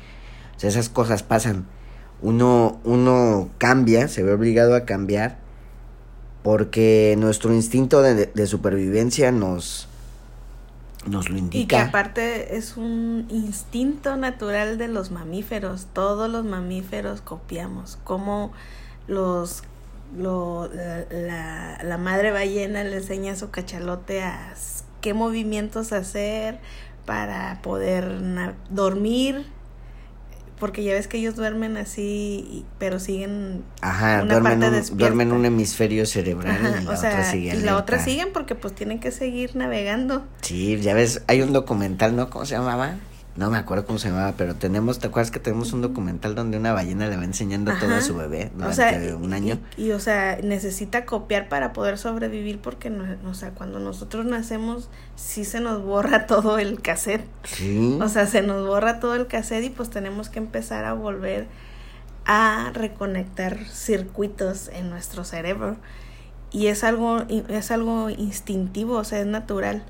O 0.56 0.60
sea, 0.60 0.70
esas 0.70 0.88
cosas 0.88 1.22
pasan. 1.22 1.66
Uno, 2.22 2.80
uno 2.84 3.50
cambia, 3.58 4.08
se 4.08 4.22
ve 4.22 4.32
obligado 4.32 4.74
a 4.74 4.86
cambiar 4.86 5.38
porque 6.42 7.16
nuestro 7.18 7.52
instinto 7.52 8.02
de, 8.02 8.26
de 8.26 8.46
supervivencia 8.46 9.32
nos, 9.32 9.88
nos 11.04 11.28
lo 11.28 11.36
indica. 11.36 11.58
Y 11.58 11.66
que 11.66 11.76
aparte 11.76 12.56
es 12.56 12.76
un 12.76 13.26
instinto 13.28 14.16
natural 14.16 14.78
de 14.78 14.86
los 14.86 15.10
mamíferos. 15.10 15.88
Todos 15.92 16.30
los 16.30 16.44
mamíferos 16.44 17.20
copiamos. 17.20 17.98
Como 18.04 18.52
los 19.06 19.62
lo, 20.16 20.70
la, 20.72 21.78
la, 21.82 21.98
madre 21.98 22.30
ballena 22.30 22.84
le 22.84 22.98
enseña 22.98 23.32
a 23.32 23.36
su 23.36 23.50
cachalote 23.50 24.22
a 24.22 24.54
qué 25.00 25.14
movimientos 25.14 25.92
hacer 25.92 26.60
para 27.04 27.60
poder 27.62 28.20
dormir 28.70 29.46
porque 30.58 30.82
ya 30.82 30.94
ves 30.94 31.06
que 31.06 31.18
ellos 31.18 31.36
duermen 31.36 31.76
así, 31.76 32.64
pero 32.78 32.98
siguen 32.98 33.62
Ajá, 33.82 34.22
una 34.22 34.38
duermen, 34.38 34.60
parte 34.60 34.90
un, 34.92 34.98
duermen 34.98 35.32
un 35.32 35.44
hemisferio 35.44 36.06
cerebral 36.06 36.58
y 36.80 36.84
la 36.84 36.92
otra 36.92 37.30
sigue 37.30 37.56
Y 37.56 37.60
la 37.60 37.76
otra 37.76 38.02
siguen 38.02 38.28
porque 38.32 38.54
pues 38.54 38.74
tienen 38.74 38.98
que 38.98 39.10
seguir 39.10 39.54
navegando. 39.54 40.24
Sí, 40.40 40.80
ya 40.80 40.94
ves, 40.94 41.22
hay 41.26 41.42
un 41.42 41.52
documental, 41.52 42.16
¿no? 42.16 42.30
¿Cómo 42.30 42.46
se 42.46 42.54
llamaba? 42.54 42.96
No 43.36 43.50
me 43.50 43.58
acuerdo 43.58 43.84
cómo 43.84 43.98
se 43.98 44.08
llamaba, 44.08 44.32
pero 44.36 44.54
tenemos, 44.54 44.98
¿te 44.98 45.08
acuerdas 45.08 45.30
que 45.30 45.38
tenemos 45.38 45.72
un 45.74 45.82
documental 45.82 46.34
donde 46.34 46.56
una 46.56 46.72
ballena 46.72 47.06
le 47.06 47.16
va 47.16 47.24
enseñando 47.24 47.72
todo 47.78 47.94
a 47.94 48.00
su 48.00 48.16
bebé 48.16 48.50
durante 48.54 49.14
un 49.14 49.34
año? 49.34 49.58
Y, 49.76 49.90
o 49.90 50.00
sea, 50.00 50.38
necesita 50.42 51.04
copiar 51.04 51.48
para 51.50 51.74
poder 51.74 51.98
sobrevivir 51.98 52.60
porque, 52.60 52.88
no, 52.88 53.04
o 53.28 53.34
sea, 53.34 53.50
cuando 53.50 53.78
nosotros 53.78 54.24
nacemos, 54.24 54.88
sí 55.16 55.44
se 55.44 55.60
nos 55.60 55.82
borra 55.82 56.26
todo 56.26 56.58
el 56.58 56.80
cassette. 56.80 57.26
Sí. 57.44 57.98
O 58.00 58.08
sea, 58.08 58.26
se 58.26 58.40
nos 58.40 58.66
borra 58.66 59.00
todo 59.00 59.14
el 59.14 59.26
cassette 59.26 59.64
y 59.64 59.70
pues 59.70 59.90
tenemos 59.90 60.30
que 60.30 60.38
empezar 60.38 60.86
a 60.86 60.94
volver 60.94 61.46
a 62.24 62.70
reconectar 62.72 63.58
circuitos 63.66 64.68
en 64.68 64.88
nuestro 64.88 65.24
cerebro. 65.24 65.76
Y 66.52 66.68
es 66.68 66.84
algo, 66.84 67.22
es 67.28 67.70
algo 67.70 68.08
instintivo, 68.08 68.94
o 68.94 69.04
sea, 69.04 69.20
es 69.20 69.26
natural 69.26 69.82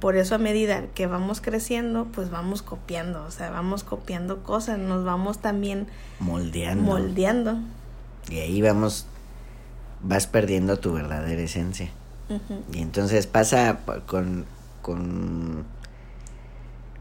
por 0.00 0.16
eso 0.16 0.34
a 0.34 0.38
medida 0.38 0.86
que 0.94 1.06
vamos 1.06 1.40
creciendo, 1.40 2.06
pues 2.12 2.30
vamos 2.30 2.62
copiando, 2.62 3.24
o 3.24 3.30
sea, 3.30 3.50
vamos 3.50 3.84
copiando 3.84 4.42
cosas, 4.42 4.78
nos 4.78 5.04
vamos 5.04 5.38
también 5.38 5.86
moldeando. 6.18 6.82
Moldeando. 6.82 7.58
Y 8.28 8.38
ahí 8.38 8.60
vamos, 8.60 9.06
vas 10.02 10.26
perdiendo 10.26 10.78
tu 10.78 10.92
verdadera 10.92 11.40
esencia. 11.42 11.90
Y 12.72 12.80
entonces 12.80 13.26
pasa 13.26 13.78
con, 14.06 14.46
con, 14.82 15.64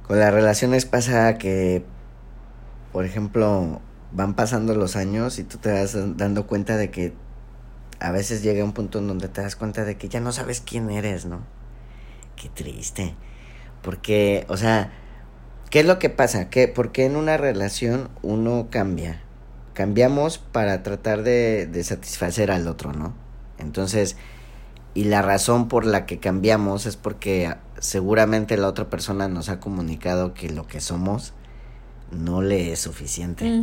con 0.08 0.20
las 0.20 0.34
relaciones, 0.34 0.86
pasa 0.86 1.38
que, 1.38 1.84
por 2.92 3.06
ejemplo, 3.06 3.82
van 4.12 4.36
pasando 4.36 4.76
los 4.76 4.96
años 4.96 5.40
y 5.40 5.44
tú 5.44 5.58
te 5.58 5.72
vas 5.72 5.98
dando 6.16 6.46
cuenta 6.46 6.78
de 6.78 6.92
que 6.92 7.14
a 8.00 8.12
veces 8.12 8.44
llega 8.44 8.64
un 8.64 8.74
punto 8.74 9.00
en 9.00 9.08
donde 9.08 9.28
te 9.28 9.42
das 9.42 9.56
cuenta 9.56 9.84
de 9.84 9.98
que 9.98 10.10
ya 10.10 10.20
no 10.20 10.32
sabes 10.32 10.62
quién 10.62 10.90
eres, 10.92 11.26
¿no? 11.26 11.40
Qué 12.36 12.50
triste. 12.50 13.16
Porque, 13.82 14.46
o 14.50 14.58
sea, 14.58 14.92
¿qué 15.70 15.82
es 15.82 15.86
lo 15.86 16.00
que 16.00 16.10
pasa? 16.10 16.50
¿Qué, 16.50 16.68
¿Por 16.68 16.92
qué 16.92 17.06
en 17.06 17.16
una 17.16 17.38
relación 17.38 18.10
uno 18.22 18.68
cambia? 18.70 19.22
Cambiamos 19.74 20.38
para 20.38 20.84
tratar 20.84 21.24
de, 21.24 21.68
de 21.68 21.84
satisfacer 21.84 22.52
al 22.52 22.68
otro, 22.68 22.94
¿no? 22.94 23.14
Entonces, 23.58 24.18
y 24.94 25.04
la 25.04 25.22
razón 25.22 25.68
por 25.68 25.86
la 25.86 26.06
que 26.06 26.20
cambiamos 26.20 26.86
es 26.86 26.96
porque 26.96 27.54
seguramente 27.80 28.58
la 28.58 28.68
otra 28.68 28.90
persona 28.90 29.28
nos 29.28 29.50
ha 29.50 29.60
comunicado 29.60 30.34
que 30.34 30.50
lo 30.50 30.68
que 30.68 30.80
somos 30.80 31.34
no 32.12 32.42
le 32.42 32.72
es 32.72 32.80
suficiente. 32.80 33.62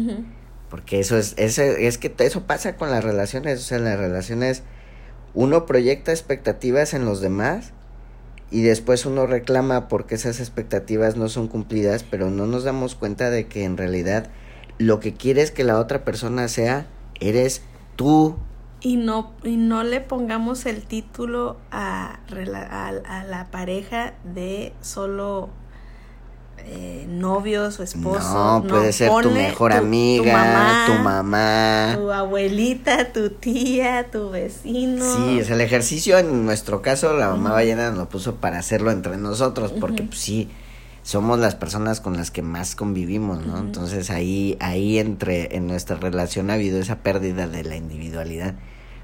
Porque 0.69 1.01
eso 1.01 1.17
es, 1.17 1.35
es, 1.37 1.59
es 1.59 1.99
que 1.99 2.15
eso 2.19 2.47
pasa 2.47 2.77
con 2.77 2.91
las 2.91 3.05
relaciones, 3.05 3.61
o 3.61 3.63
sea, 3.63 3.79
en 3.79 3.85
las 3.85 3.99
relaciones 3.99 4.63
uno 5.35 5.65
proyecta 5.67 6.13
expectativas 6.13 6.95
en 6.95 7.05
los 7.05 7.21
demás 7.21 7.73
y 8.53 8.61
después 8.61 9.07
uno 9.07 9.27
reclama 9.27 9.89
porque 9.89 10.15
esas 10.15 10.39
expectativas 10.39 11.17
no 11.17 11.29
son 11.29 11.49
cumplidas, 11.49 12.05
pero 12.05 12.31
no 12.31 12.47
nos 12.47 12.65
damos 12.65 12.95
cuenta 12.95 13.31
de 13.31 13.47
que 13.47 13.65
en 13.65 13.79
realidad 13.79 14.31
lo 14.79 15.01
que 15.01 15.15
quieres 15.15 15.51
que 15.51 15.65
la 15.65 15.79
otra 15.79 16.05
persona 16.05 16.49
sea, 16.49 16.87
eres 17.19 17.63
tú. 17.97 18.37
Y 18.81 18.97
no, 18.97 19.33
y 19.43 19.57
no 19.57 19.85
le 19.85 20.01
pongamos 20.01 20.67
el 20.67 20.83
título 20.83 21.57
a, 21.71 22.21
a, 22.31 22.89
a 22.89 23.25
la 23.25 23.49
pareja 23.51 24.15
de 24.35 24.75
solo 24.83 25.49
eh, 26.67 27.07
novios 27.09 27.79
o 27.81 27.83
esposos. 27.83 28.33
No, 28.33 28.65
puede 28.69 28.93
ser 28.93 29.11
tu 29.23 29.31
mejor 29.31 29.73
amiga, 29.73 30.85
tu 30.87 30.95
mamá, 30.95 31.95
tu 31.97 32.11
abuelita, 32.11 33.13
tu 33.13 33.31
tía, 33.31 34.11
tu 34.11 34.31
vecino. 34.31 35.05
Sí, 35.05 35.39
es 35.39 35.51
el 35.51 35.61
ejercicio 35.61 36.19
en 36.19 36.45
nuestro 36.45 36.83
caso 36.83 37.13
la 37.17 37.29
mamá 37.29 37.53
ballena 37.53 37.91
nos 37.91 37.99
lo 37.99 38.09
puso 38.09 38.37
para 38.37 38.59
hacerlo 38.59 38.91
entre 38.91 39.17
nosotros, 39.17 39.73
porque 39.79 40.03
pues 40.03 40.19
sí, 40.19 40.49
somos 41.03 41.39
las 41.39 41.55
personas 41.55 42.01
con 42.01 42.17
las 42.17 42.31
que 42.31 42.43
más 42.43 42.77
convivimos, 42.77 43.45
¿no? 43.45 43.59
Entonces 43.59 44.11
ahí, 44.11 44.57
ahí 44.61 44.99
entre, 44.99 45.57
en 45.57 45.67
nuestra 45.67 45.97
relación 45.97 46.51
ha 46.51 46.55
habido 46.55 46.79
esa 46.79 46.99
pérdida 46.99 47.49
de 47.49 47.65
la 47.65 47.77
individualidad. 47.77 48.55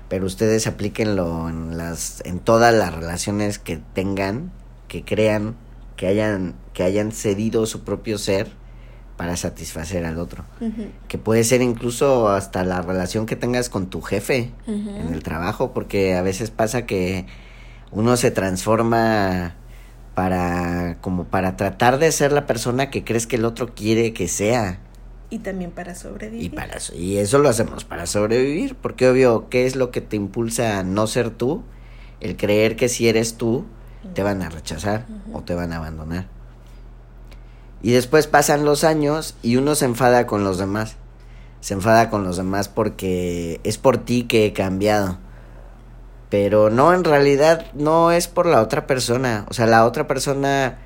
Pero 0.09 0.25
ustedes 0.25 0.67
aplíquenlo 0.67 1.49
en 1.49 1.77
las, 1.77 2.23
en 2.25 2.39
todas 2.39 2.73
las 2.73 2.95
relaciones 2.95 3.59
que 3.59 3.79
tengan, 3.95 4.53
que 4.87 5.05
crean 5.05 5.57
que 5.99 6.07
hayan, 6.07 6.55
que 6.73 6.85
hayan 6.85 7.13
cedido 7.13 7.67
su 7.67 7.83
propio 7.83 8.17
ser 8.17 8.49
para 9.19 9.37
satisfacer 9.37 10.07
al 10.07 10.19
otro. 10.19 10.45
Que 11.09 11.19
puede 11.19 11.43
ser 11.43 11.61
incluso 11.61 12.29
hasta 12.29 12.63
la 12.63 12.81
relación 12.81 13.27
que 13.27 13.35
tengas 13.35 13.69
con 13.69 13.91
tu 13.91 14.01
jefe 14.01 14.53
en 14.67 15.13
el 15.13 15.23
trabajo, 15.25 15.75
porque 15.75 16.15
a 16.15 16.23
veces 16.23 16.51
pasa 16.51 16.87
que 16.87 17.27
uno 17.91 18.17
se 18.17 18.31
transforma 18.31 19.57
para 20.15 20.99
como 21.01 21.25
para 21.25 21.57
tratar 21.57 21.99
de 21.99 22.11
ser 22.13 22.33
la 22.33 22.47
persona 22.47 22.91
que 22.91 23.05
crees 23.05 23.27
que 23.27 23.37
el 23.37 23.45
otro 23.45 23.75
quiere 23.75 24.13
que 24.13 24.29
sea. 24.29 24.79
Y 25.31 25.41
también 25.41 25.73
para 25.73 25.97
sobrevivir. 25.97 26.45
Y, 26.45 26.49
para, 26.49 26.79
y 26.97 27.17
eso 27.17 27.39
lo 27.41 27.49
hacemos 27.49 27.85
para 27.85 28.07
sobrevivir, 28.07 28.77
porque 28.77 29.09
obvio, 29.09 29.49
¿qué 29.51 29.67
es 29.67 29.75
lo 29.75 29.91
que 29.91 30.01
te 30.01 30.15
impulsa 30.15 30.79
a 30.79 30.85
no 30.85 31.09
ser 31.09 31.31
tú? 31.31 31.65
El 32.21 32.37
creer 32.37 32.77
que 32.77 32.89
si 32.89 33.09
eres 33.09 33.35
tú, 33.35 33.67
te 34.15 34.23
van 34.23 34.43
a 34.43 34.49
rechazar 34.49 35.07
o 35.33 35.43
te 35.43 35.55
van 35.55 35.73
a 35.73 35.77
abandonar. 35.77 36.27
Y 37.83 37.93
después 37.93 38.27
pasan 38.27 38.65
los 38.65 38.85
años 38.85 39.37
y 39.43 39.57
uno 39.57 39.75
se 39.75 39.85
enfada 39.85 40.27
con 40.27 40.45
los 40.45 40.59
demás. 40.59 40.97
Se 41.61 41.75
enfada 41.75 42.11
con 42.11 42.25
los 42.25 42.37
demás 42.37 42.69
porque 42.69 43.61
es 43.65 43.79
por 43.79 43.99
ti 43.99 44.25
que 44.25 44.47
he 44.47 44.53
cambiado. 44.53 45.19
Pero 46.31 46.71
no, 46.71 46.93
en 46.93 47.05
realidad 47.05 47.67
no 47.75 48.11
es 48.11 48.29
por 48.29 48.47
la 48.47 48.61
otra 48.61 48.87
persona. 48.87 49.47
O 49.49 49.55
sea, 49.55 49.67
la 49.67 49.87
otra 49.87 50.07
persona 50.07 50.79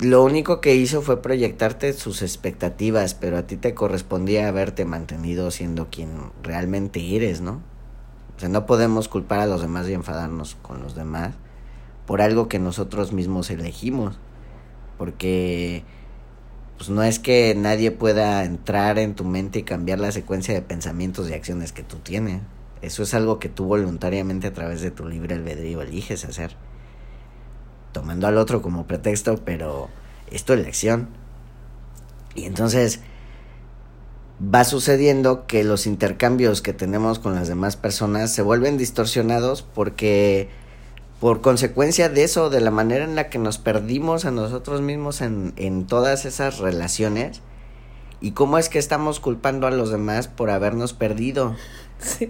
lo 0.00 0.24
único 0.24 0.62
que 0.62 0.74
hizo 0.74 1.02
fue 1.02 1.20
proyectarte 1.20 1.92
sus 1.92 2.22
expectativas, 2.22 3.12
pero 3.12 3.36
a 3.36 3.42
ti 3.42 3.58
te 3.58 3.74
correspondía 3.74 4.48
haberte 4.48 4.86
mantenido 4.86 5.50
siendo 5.50 5.88
quien 5.90 6.10
realmente 6.42 7.14
eres, 7.14 7.42
¿no? 7.42 7.60
No 8.48 8.66
podemos 8.66 9.08
culpar 9.08 9.40
a 9.40 9.46
los 9.46 9.60
demás 9.60 9.88
y 9.88 9.92
enfadarnos 9.92 10.56
con 10.62 10.82
los 10.82 10.94
demás 10.94 11.34
por 12.06 12.22
algo 12.22 12.48
que 12.48 12.58
nosotros 12.58 13.12
mismos 13.12 13.50
elegimos. 13.50 14.18
Porque 14.98 15.84
pues 16.80 16.88
no 16.88 17.02
es 17.02 17.18
que 17.18 17.54
nadie 17.54 17.90
pueda 17.90 18.42
entrar 18.44 18.98
en 18.98 19.14
tu 19.14 19.24
mente 19.24 19.58
y 19.58 19.62
cambiar 19.64 19.98
la 19.98 20.12
secuencia 20.12 20.54
de 20.54 20.62
pensamientos 20.62 21.28
y 21.28 21.34
acciones 21.34 21.72
que 21.72 21.82
tú 21.82 21.98
tienes. 21.98 22.40
Eso 22.80 23.02
es 23.02 23.12
algo 23.12 23.38
que 23.38 23.50
tú 23.50 23.66
voluntariamente 23.66 24.46
a 24.46 24.54
través 24.54 24.80
de 24.80 24.90
tu 24.90 25.06
libre 25.06 25.34
albedrío 25.34 25.82
eliges 25.82 26.24
hacer. 26.24 26.56
Tomando 27.92 28.26
al 28.26 28.38
otro 28.38 28.62
como 28.62 28.86
pretexto, 28.86 29.36
pero 29.44 29.90
es 30.30 30.44
tu 30.44 30.54
elección. 30.54 31.08
Y 32.34 32.46
entonces 32.46 33.00
va 34.42 34.64
sucediendo 34.64 35.46
que 35.46 35.64
los 35.64 35.86
intercambios 35.86 36.62
que 36.62 36.72
tenemos 36.72 37.18
con 37.18 37.34
las 37.34 37.48
demás 37.48 37.76
personas 37.76 38.32
se 38.32 38.42
vuelven 38.42 38.78
distorsionados 38.78 39.62
porque 39.62 40.48
por 41.20 41.42
consecuencia 41.42 42.08
de 42.08 42.24
eso, 42.24 42.48
de 42.48 42.60
la 42.60 42.70
manera 42.70 43.04
en 43.04 43.14
la 43.14 43.28
que 43.28 43.38
nos 43.38 43.58
perdimos 43.58 44.24
a 44.24 44.30
nosotros 44.30 44.80
mismos 44.80 45.20
en, 45.20 45.52
en 45.56 45.86
todas 45.86 46.24
esas 46.24 46.58
relaciones, 46.58 47.42
y 48.20 48.32
cómo 48.32 48.58
es 48.58 48.68
que 48.68 48.78
estamos 48.78 49.18
culpando 49.18 49.66
a 49.66 49.70
los 49.70 49.90
demás 49.90 50.28
por 50.28 50.50
habernos 50.50 50.92
perdido. 50.92 51.56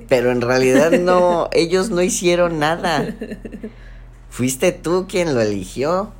Pero 0.09 0.31
en 0.31 0.41
realidad 0.41 0.93
no, 0.93 1.49
ellos 1.53 1.91
no 1.91 2.03
hicieron 2.03 2.59
nada. 2.59 3.15
Fuiste 4.29 4.73
tú 4.73 5.07
quien 5.09 5.35
lo 5.35 5.41
eligió. 5.41 6.13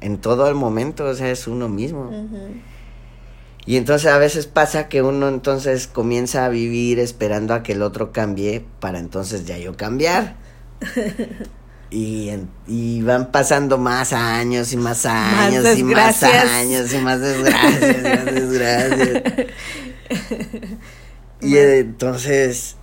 En 0.00 0.18
todo 0.18 0.48
el 0.48 0.56
momento, 0.56 1.04
o 1.04 1.14
sea, 1.14 1.30
es 1.30 1.46
uno 1.46 1.68
mismo. 1.68 2.10
Y 3.64 3.76
entonces 3.76 4.10
a 4.10 4.18
veces 4.18 4.46
pasa 4.46 4.88
que 4.88 5.02
uno 5.02 5.28
entonces 5.28 5.86
comienza 5.86 6.44
a 6.44 6.48
vivir 6.48 6.98
esperando 6.98 7.54
a 7.54 7.62
que 7.62 7.72
el 7.72 7.82
otro 7.82 8.12
cambie 8.12 8.64
para 8.80 8.98
entonces 8.98 9.44
ya 9.46 9.58
yo 9.58 9.76
cambiar. 9.76 10.36
Y, 11.94 12.30
y 12.66 13.02
van 13.02 13.30
pasando 13.30 13.76
más 13.76 14.14
años 14.14 14.72
y 14.72 14.78
más 14.78 15.04
años 15.04 15.76
y 15.76 15.84
más 15.84 16.22
años 16.22 16.90
y 16.90 16.96
más 16.96 17.20
desgracias 17.20 17.98
y 17.98 18.02
más 18.02 18.24
desgracias. 18.24 19.22
y 21.42 21.58
entonces 21.58 22.76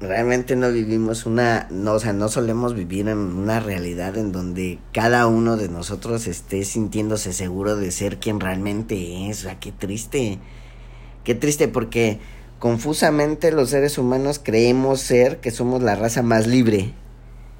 realmente 0.00 0.56
no 0.56 0.72
vivimos 0.72 1.26
una, 1.26 1.66
no, 1.70 1.92
o 1.92 2.00
sea, 2.00 2.12
no 2.12 2.28
solemos 2.28 2.74
vivir 2.74 3.08
en 3.08 3.18
una 3.18 3.60
realidad 3.60 4.16
en 4.16 4.32
donde 4.32 4.78
cada 4.92 5.26
uno 5.26 5.56
de 5.56 5.68
nosotros 5.68 6.26
esté 6.26 6.64
sintiéndose 6.64 7.32
seguro 7.32 7.76
de 7.76 7.90
ser 7.90 8.18
quien 8.18 8.40
realmente 8.40 9.28
es. 9.28 9.40
O 9.40 9.42
sea, 9.42 9.60
qué 9.60 9.72
triste. 9.72 10.38
Qué 11.22 11.34
triste 11.34 11.68
porque 11.68 12.18
confusamente 12.58 13.52
los 13.52 13.70
seres 13.70 13.98
humanos 13.98 14.40
creemos 14.42 15.00
ser 15.00 15.38
que 15.38 15.50
somos 15.50 15.82
la 15.82 15.96
raza 15.96 16.22
más 16.22 16.46
libre. 16.46 16.94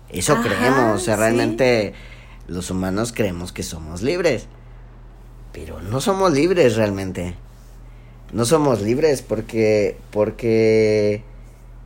Eso 0.09 0.40
creemos, 0.42 1.02
o 1.02 1.04
sea, 1.04 1.16
realmente 1.16 1.92
los 2.49 2.70
humanos 2.70 3.12
creemos 3.12 3.52
que 3.52 3.62
somos 3.62 4.02
libres. 4.02 4.47
Pero 5.52 5.80
no 5.82 6.00
somos 6.00 6.32
libres 6.32 6.76
realmente. 6.76 7.35
No 8.32 8.44
somos 8.44 8.80
libres 8.80 9.23
porque 9.23 9.99
porque 10.11 11.25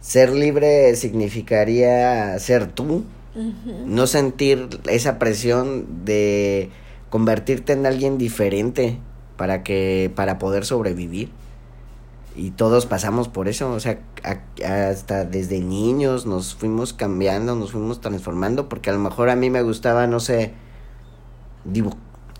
ser 0.04 0.34
libre 0.34 0.94
significaría 0.96 2.38
ser 2.38 2.70
tú, 2.70 3.04
no 3.86 4.06
sentir 4.06 4.68
esa 4.86 5.18
presión 5.18 6.04
de 6.04 6.68
convertirte 7.08 7.72
en 7.72 7.86
alguien 7.86 8.18
diferente 8.18 8.98
para 9.38 9.62
que 9.62 10.12
para 10.14 10.38
poder 10.38 10.66
sobrevivir. 10.66 11.30
Y 12.36 12.50
todos 12.50 12.84
pasamos 12.84 13.28
por 13.28 13.48
eso, 13.48 13.72
o 13.72 13.80
sea, 13.80 13.98
hasta 14.66 15.24
desde 15.24 15.60
niños 15.60 16.26
nos 16.26 16.54
fuimos 16.54 16.92
cambiando, 16.92 17.56
nos 17.56 17.72
fuimos 17.72 18.02
transformando, 18.02 18.68
porque 18.68 18.90
a 18.90 18.92
lo 18.92 18.98
mejor 18.98 19.30
a 19.30 19.36
mí 19.36 19.48
me 19.48 19.62
gustaba, 19.62 20.06
no 20.06 20.20
sé, 20.20 20.52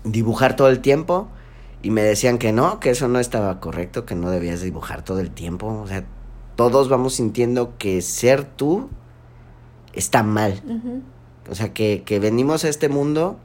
dibujar 0.03 0.55
todo 0.55 0.69
el 0.69 0.81
tiempo 0.81 1.29
y 1.81 1.89
me 1.89 2.03
decían 2.03 2.37
que 2.37 2.51
no, 2.51 2.79
que 2.79 2.91
eso 2.91 3.07
no 3.07 3.19
estaba 3.19 3.59
correcto, 3.59 4.05
que 4.05 4.13
no 4.13 4.29
debías 4.29 4.61
dibujar 4.61 5.03
todo 5.03 5.19
el 5.19 5.31
tiempo, 5.31 5.67
o 5.67 5.87
sea, 5.87 6.05
todos 6.55 6.89
vamos 6.89 7.15
sintiendo 7.15 7.77
que 7.77 8.01
ser 8.01 8.43
tú 8.43 8.89
está 9.93 10.23
mal. 10.23 10.61
O 11.49 11.55
sea, 11.55 11.73
que, 11.73 12.03
que 12.03 12.19
venimos 12.19 12.65
a 12.65 12.69
este 12.69 12.89
mundo. 12.89 13.39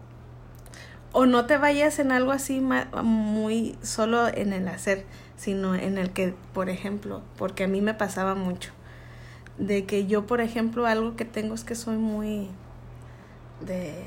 O 1.13 1.27
no 1.27 1.47
te 1.47 1.57
vayas 1.57 1.99
en 1.99 2.13
algo 2.13 2.31
así 2.33 2.63
muy 3.03 3.77
solo 3.83 4.29
en 4.29 4.53
el 4.53 4.69
hacer, 4.69 5.05
sino 5.37 5.75
en 5.75 5.99
el 5.99 6.11
que, 6.11 6.35
por 6.53 6.69
ejemplo, 6.69 7.23
porque 7.37 7.65
a 7.65 7.69
mí 7.69 7.81
me 7.81 7.95
pasaba 7.95 8.37
mucho, 8.37 8.71
de 9.59 9.87
que 9.87 10.07
yo, 10.07 10.27
por 10.27 10.41
ejemplo, 10.41 10.87
algo 10.87 11.17
que 11.17 11.25
tengo 11.25 11.55
es 11.55 11.65
que 11.65 11.75
soy 11.75 11.97
muy 11.97 12.49
de, 13.61 14.05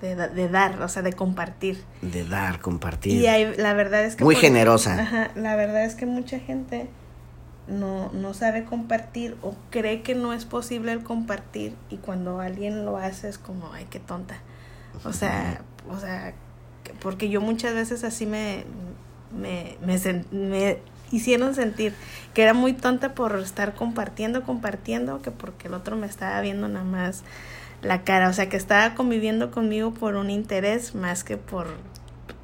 de, 0.00 0.48
dar, 0.48 0.82
o 0.82 0.88
sea, 0.88 1.02
de 1.02 1.12
compartir. 1.12 1.84
De 2.02 2.24
dar, 2.24 2.60
compartir. 2.60 3.22
Y 3.22 3.56
la 3.60 3.72
verdad 3.74 4.04
es 4.04 4.16
que... 4.16 4.24
Muy 4.24 4.34
generosa. 4.34 5.00
Ajá, 5.00 5.30
la 5.36 5.54
verdad 5.54 5.84
es 5.84 5.94
que 5.94 6.06
mucha 6.06 6.40
gente 6.40 6.88
no, 7.66 8.10
no 8.12 8.34
sabe 8.34 8.64
compartir 8.64 9.36
o 9.42 9.54
cree 9.70 10.02
que 10.02 10.14
no 10.14 10.32
es 10.32 10.44
posible 10.44 10.92
el 10.92 11.02
compartir 11.02 11.74
y 11.90 11.96
cuando 11.96 12.40
alguien 12.40 12.84
lo 12.84 12.96
hace 12.96 13.28
es 13.28 13.38
como, 13.38 13.72
ay, 13.72 13.86
qué 13.90 14.00
tonta. 14.00 14.36
O 15.04 15.12
sea, 15.12 15.62
o 15.88 15.98
sea, 15.98 16.34
porque 17.00 17.28
yo 17.28 17.40
muchas 17.40 17.74
veces 17.74 18.04
así 18.04 18.26
me, 18.26 18.64
me, 19.36 19.76
me, 19.84 20.24
me 20.30 20.78
hicieron 21.10 21.54
sentir 21.54 21.94
que 22.34 22.42
era 22.42 22.54
muy 22.54 22.72
tonta 22.72 23.14
por 23.14 23.38
estar 23.38 23.74
compartiendo, 23.74 24.42
compartiendo, 24.42 25.22
que 25.22 25.30
porque 25.30 25.68
el 25.68 25.74
otro 25.74 25.96
me 25.96 26.06
estaba 26.06 26.40
viendo 26.40 26.68
nada 26.68 26.84
más 26.84 27.22
la 27.82 28.02
cara, 28.02 28.28
o 28.28 28.32
sea, 28.32 28.48
que 28.48 28.56
estaba 28.56 28.94
conviviendo 28.94 29.50
conmigo 29.50 29.92
por 29.92 30.14
un 30.14 30.30
interés 30.30 30.94
más 30.94 31.24
que 31.24 31.36
por 31.36 31.68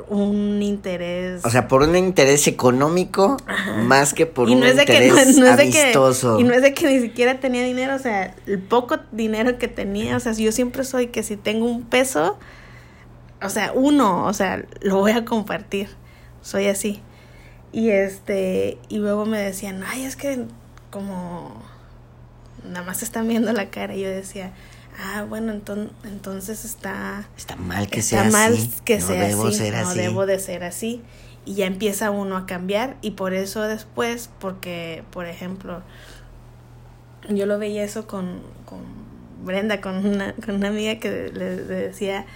un 0.09 0.63
interés. 0.63 1.45
O 1.45 1.51
sea, 1.51 1.69
por 1.69 1.83
un 1.83 1.97
interés 1.97 2.47
económico 2.47 3.37
más 3.83 4.15
que 4.15 4.27
por 4.27 4.49
un 4.49 4.65
interés 4.65 5.39
amistoso. 5.39 6.39
y 6.41 6.45
no 6.45 6.55
es 6.55 6.63
de 6.63 6.75
que 6.75 6.87
ni 6.87 7.01
siquiera 7.01 7.41
tenía 7.41 7.65
dinero, 7.65 7.95
o 7.95 7.99
sea, 7.99 8.35
el 8.47 8.59
poco 8.59 8.99
dinero 9.13 9.59
que 9.59 9.69
tenía, 9.69 10.17
o 10.17 10.21
sea, 10.21 10.33
yo 10.33 10.53
siempre 10.53 10.85
soy 10.85 11.09
que 11.09 11.23
si 11.23 11.37
tengo 11.37 11.67
un 11.67 11.83
peso, 11.83 12.39
o 13.43 13.49
sea, 13.49 13.73
uno, 13.75 14.25
o 14.27 14.33
sea, 14.33 14.65
lo 14.81 14.97
voy 14.97 15.13
a 15.13 15.25
compartir. 15.25 15.89
Soy 16.43 16.67
así. 16.67 17.03
Y 17.73 17.91
este, 17.91 18.79
y 18.89 18.99
luego 18.99 19.27
me 19.27 19.39
decían, 19.39 19.83
ay, 19.87 20.05
es 20.05 20.17
que 20.17 20.47
como 20.91 21.63
nada 22.65 22.85
más 22.85 23.03
están 23.03 23.29
viendo 23.29 23.53
la 23.53 23.71
cara. 23.71 23.95
Y 23.95 24.03
yo 24.03 24.09
decía, 24.09 24.53
ah, 24.99 25.25
bueno, 25.29 25.53
entonces, 25.53 25.93
entonces 26.05 26.65
está... 26.65 27.29
Está 27.37 27.57
mal 27.57 27.89
que 27.89 28.03
sea 28.03 28.25
mal 28.25 28.55
así. 28.55 28.71
que 28.85 28.99
no 28.99 29.07
sea 29.07 29.29
debo 29.29 29.47
así, 29.47 29.59
ser 29.59 29.75
no 29.75 29.95
debo 29.95 30.27
de 30.27 30.39
ser 30.39 30.65
así. 30.65 31.03
Y 31.45 31.55
ya 31.55 31.67
empieza 31.67 32.11
uno 32.11 32.37
a 32.37 32.47
cambiar 32.47 32.97
y 33.01 33.13
por 33.13 33.33
eso 33.33 33.63
después, 33.63 34.29
porque, 34.39 35.05
por 35.11 35.27
ejemplo, 35.27 35.83
yo 37.29 37.47
lo 37.47 37.59
veía 37.59 37.85
eso 37.85 38.07
con, 38.07 38.43
con 38.67 38.81
Brenda, 39.45 39.81
con 39.81 40.05
una, 40.05 40.35
con 40.45 40.57
una 40.57 40.69
amiga 40.69 40.97
que 40.99 41.31
le, 41.33 41.57
decía 41.57 42.27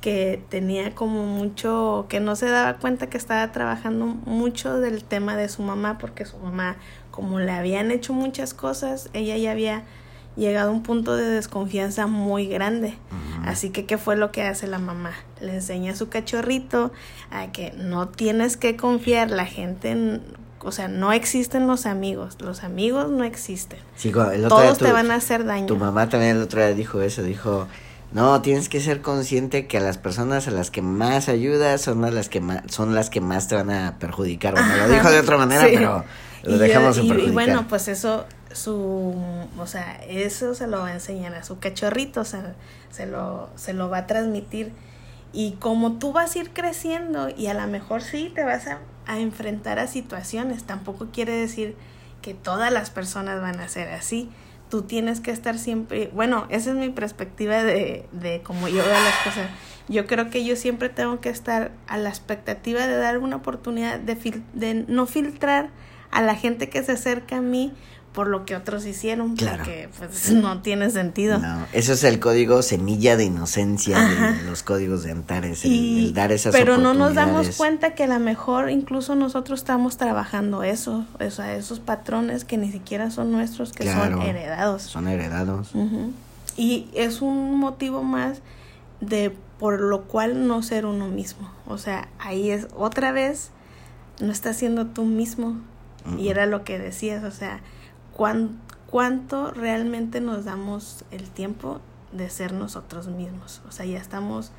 que 0.00 0.42
tenía 0.48 0.94
como 0.94 1.26
mucho, 1.26 2.06
que 2.08 2.20
no 2.20 2.36
se 2.36 2.46
daba 2.46 2.78
cuenta 2.78 3.08
que 3.08 3.18
estaba 3.18 3.50
trabajando 3.52 4.06
mucho 4.06 4.78
del 4.78 5.04
tema 5.04 5.36
de 5.36 5.48
su 5.48 5.62
mamá, 5.62 5.98
porque 5.98 6.24
su 6.24 6.38
mamá, 6.38 6.76
como 7.10 7.40
le 7.40 7.50
habían 7.50 7.90
hecho 7.90 8.12
muchas 8.12 8.54
cosas, 8.54 9.10
ella 9.12 9.36
ya 9.36 9.50
había 9.52 9.84
llegado 10.36 10.70
a 10.70 10.72
un 10.72 10.82
punto 10.82 11.16
de 11.16 11.24
desconfianza 11.24 12.06
muy 12.06 12.46
grande. 12.46 12.94
Así 13.44 13.70
que, 13.70 13.86
¿qué 13.86 13.98
fue 13.98 14.16
lo 14.16 14.32
que 14.32 14.42
hace 14.42 14.66
la 14.66 14.78
mamá? 14.78 15.12
Le 15.40 15.54
enseña 15.54 15.92
a 15.92 15.96
su 15.96 16.08
cachorrito 16.08 16.92
a 17.30 17.52
que 17.52 17.72
no 17.72 18.08
tienes 18.08 18.56
que 18.56 18.76
confiar, 18.76 19.30
la 19.30 19.46
gente, 19.46 20.20
o 20.60 20.72
sea, 20.72 20.88
no 20.88 21.12
existen 21.12 21.66
los 21.66 21.86
amigos, 21.86 22.36
los 22.40 22.64
amigos 22.64 23.10
no 23.10 23.24
existen. 23.24 23.78
Todos 24.48 24.78
te 24.78 24.92
van 24.92 25.10
a 25.10 25.16
hacer 25.16 25.44
daño. 25.44 25.66
Tu 25.66 25.76
mamá 25.76 26.08
también 26.08 26.36
el 26.36 26.42
otro 26.42 26.60
día 26.60 26.74
dijo 26.74 27.00
eso, 27.00 27.22
dijo, 27.22 27.66
no, 28.12 28.40
tienes 28.42 28.68
que 28.68 28.80
ser 28.80 29.00
consciente 29.00 29.66
que 29.66 29.78
a 29.78 29.80
las 29.80 29.98
personas 29.98 30.48
a 30.48 30.50
las 30.50 30.70
que 30.70 30.82
más 30.82 31.28
ayudas 31.28 31.80
son 31.80 32.04
a 32.04 32.10
las 32.10 32.28
que 32.28 32.40
más, 32.40 32.62
son 32.68 32.94
las 32.94 33.10
que 33.10 33.20
más 33.20 33.48
te 33.48 33.54
van 33.54 33.70
a 33.70 33.98
perjudicar. 33.98 34.54
Bueno, 34.54 34.76
lo 34.76 34.88
dijo 34.88 35.10
de 35.10 35.20
otra 35.20 35.36
manera, 35.36 35.64
pero 35.64 36.04
lo 36.42 36.58
dejamos 36.58 36.98
en 36.98 37.08
perjudicar. 37.08 37.30
Y 37.30 37.34
bueno, 37.34 37.66
pues 37.68 37.88
eso 37.88 38.24
su, 38.56 39.14
o 39.58 39.66
sea, 39.66 40.00
eso 40.08 40.54
se 40.54 40.66
lo 40.66 40.80
va 40.80 40.88
a 40.88 40.94
enseñar 40.94 41.34
a 41.34 41.44
su 41.44 41.58
cachorrito, 41.58 42.22
o 42.22 42.24
sea, 42.24 42.54
se 42.90 43.06
lo, 43.06 43.50
se 43.54 43.72
lo 43.72 43.88
va 43.88 43.98
a 43.98 44.06
transmitir. 44.06 44.72
Y 45.32 45.52
como 45.52 45.98
tú 45.98 46.12
vas 46.12 46.34
a 46.34 46.38
ir 46.38 46.50
creciendo 46.52 47.28
y 47.28 47.48
a 47.48 47.54
lo 47.54 47.66
mejor 47.66 48.02
sí 48.02 48.32
te 48.34 48.44
vas 48.44 48.66
a, 48.66 48.80
enfrentar 49.18 49.78
a 49.78 49.86
situaciones, 49.86 50.64
tampoco 50.64 51.08
quiere 51.12 51.32
decir 51.32 51.76
que 52.22 52.34
todas 52.34 52.72
las 52.72 52.90
personas 52.90 53.40
van 53.40 53.60
a 53.60 53.68
ser 53.68 53.88
así. 53.90 54.30
Tú 54.68 54.82
tienes 54.82 55.20
que 55.20 55.30
estar 55.30 55.58
siempre, 55.58 56.10
bueno, 56.12 56.46
esa 56.48 56.70
es 56.70 56.76
mi 56.76 56.88
perspectiva 56.88 57.62
de, 57.62 58.08
de 58.10 58.42
cómo 58.42 58.66
yo 58.66 58.82
veo 58.82 58.92
las 58.92 59.16
cosas. 59.22 59.48
Yo 59.88 60.06
creo 60.06 60.30
que 60.30 60.44
yo 60.44 60.56
siempre 60.56 60.88
tengo 60.88 61.20
que 61.20 61.28
estar 61.28 61.70
a 61.86 61.98
la 61.98 62.08
expectativa 62.08 62.86
de 62.88 62.96
dar 62.96 63.18
una 63.18 63.36
oportunidad 63.36 64.00
de, 64.00 64.42
de 64.54 64.74
no 64.88 65.06
filtrar 65.06 65.70
a 66.10 66.22
la 66.22 66.34
gente 66.34 66.68
que 66.68 66.82
se 66.82 66.92
acerca 66.92 67.36
a 67.36 67.40
mí 67.40 67.72
por 68.16 68.28
lo 68.28 68.46
que 68.46 68.56
otros 68.56 68.86
hicieron, 68.86 69.36
claro. 69.36 69.58
porque 69.58 69.90
pues 69.98 70.30
no 70.32 70.62
tiene 70.62 70.88
sentido. 70.88 71.38
No, 71.38 71.66
eso 71.74 71.92
es 71.92 72.02
el 72.02 72.18
código 72.18 72.62
semilla 72.62 73.14
de 73.14 73.24
inocencia 73.24 73.98
de 73.98 74.42
los 74.44 74.62
códigos 74.62 75.02
de 75.02 75.12
Antares, 75.12 75.66
el, 75.66 76.14
dar 76.14 76.32
esas 76.32 76.54
Pero 76.54 76.78
no 76.78 76.94
nos 76.94 77.14
damos 77.14 77.54
cuenta 77.56 77.94
que 77.94 78.04
a 78.04 78.06
lo 78.06 78.18
mejor 78.18 78.70
incluso 78.70 79.14
nosotros 79.14 79.60
estamos 79.60 79.98
trabajando 79.98 80.62
eso, 80.62 81.04
o 81.20 81.30
sea, 81.30 81.54
esos 81.56 81.78
patrones 81.78 82.46
que 82.46 82.56
ni 82.56 82.72
siquiera 82.72 83.10
son 83.10 83.32
nuestros, 83.32 83.74
que 83.74 83.84
son 83.84 84.22
heredados. 84.22 84.82
Son 84.82 85.08
heredados. 85.08 85.72
Y 86.56 86.88
es 86.94 87.20
un 87.20 87.58
motivo 87.58 88.02
más 88.02 88.40
de 89.02 89.30
por 89.58 89.78
lo 89.78 90.04
cual 90.04 90.48
no 90.48 90.62
ser 90.62 90.86
uno 90.86 91.08
mismo. 91.08 91.50
O 91.66 91.76
sea, 91.76 92.08
ahí 92.18 92.50
es 92.50 92.66
otra 92.74 93.12
vez, 93.12 93.50
no 94.20 94.32
estás 94.32 94.56
siendo 94.56 94.86
tú 94.86 95.04
mismo. 95.04 95.58
Y 96.18 96.28
era 96.28 96.46
lo 96.46 96.64
que 96.64 96.78
decías, 96.78 97.24
o 97.24 97.32
sea, 97.32 97.60
cuánto 98.16 99.50
realmente 99.50 100.20
nos 100.20 100.44
damos 100.44 101.04
el 101.10 101.28
tiempo 101.28 101.80
de 102.12 102.30
ser 102.30 102.52
nosotros 102.52 103.08
mismos. 103.08 103.62
O 103.68 103.72
sea, 103.72 103.84
ya 103.84 103.98
estamos 103.98 104.52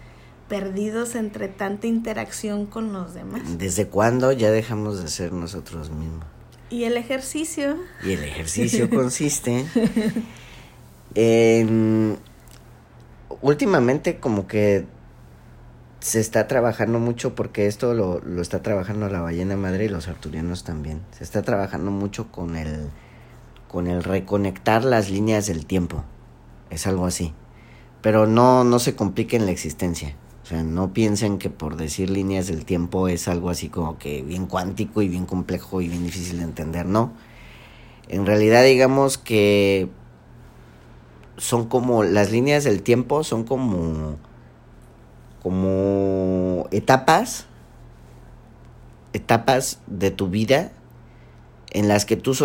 perdidos 0.48 1.16
entre 1.16 1.48
tanta 1.48 1.88
interacción 1.88 2.66
con 2.66 2.94
los 2.94 3.14
demás. 3.14 3.42
¿Desde 3.58 3.88
cuándo 3.88 4.32
ya 4.32 4.52
dejamos 4.52 5.02
de 5.02 5.10
ser 5.10 5.34
nosotros 5.34 5.90
mismos? 5.90 6.26
Y 6.70 6.84
el 6.84 6.98
ejercicio. 6.98 7.78
Y 8.04 8.12
el 8.12 8.24
ejercicio 8.24 8.90
consiste 8.94 9.66
en... 11.16 12.18
Últimamente 13.42 14.20
como 14.20 14.48
que 14.48 14.86
se 16.00 16.20
está 16.20 16.48
trabajando 16.48 17.00
mucho 17.00 17.36
porque 17.36 17.68
esto 17.68 17.94
lo, 17.94 18.20
lo 18.20 18.42
está 18.42 18.64
trabajando 18.64 19.10
la 19.10 19.22
ballena 19.22 19.56
madre 19.58 19.86
y 19.86 19.90
los 19.90 20.08
arturianos 20.08 20.64
también. 20.64 21.02
Se 21.12 21.24
está 21.24 21.44
trabajando 21.44 21.92
mucho 21.92 22.32
con 22.32 22.56
el 22.56 22.90
con 23.68 23.88
el 23.88 24.04
reconectar 24.04 24.84
las 24.84 25.10
líneas 25.10 25.48
del 25.48 25.66
tiempo. 25.66 26.04
Es 26.70 26.88
algo 26.88 27.06
así. 27.06 27.34
pero 28.02 28.28
no, 28.28 28.64
no 28.64 28.80
se 28.80 28.96
compliquen 28.96 29.46
la 29.46 29.52
existencia. 29.52 30.16
O 30.44 30.46
sea, 30.46 30.64
no 30.64 30.94
piensen 30.94 31.40
que 31.40 31.50
por 31.50 31.76
decir 31.76 32.10
líneas 32.10 32.48
del 32.48 32.64
tiempo 32.64 33.10
es 33.10 33.28
algo 33.28 33.50
así 33.50 33.68
como 33.68 33.98
que 33.98 34.22
bien 34.22 34.46
cuántico 34.46 35.02
y 35.02 35.10
bien 35.10 35.26
complejo 35.26 35.82
y 35.82 35.90
bien 35.90 36.06
difícil 36.06 36.38
de 36.38 36.46
entender, 36.46 36.86
no. 36.86 37.12
En 38.08 38.26
realidad 38.26 38.64
digamos 38.64 39.18
que 39.18 39.90
son 41.38 41.68
como 41.68 42.04
las 42.04 42.32
líneas 42.32 42.64
del 42.64 42.82
tiempo 42.82 43.24
son 43.24 43.44
como 43.44 44.18
como 45.44 46.68
etapas 46.72 47.46
etapas 49.14 49.80
de 49.88 50.12
tu 50.12 50.30
vida 50.30 50.72
en 51.72 51.88
las 51.88 52.06
que 52.06 52.16
tú, 52.16 52.36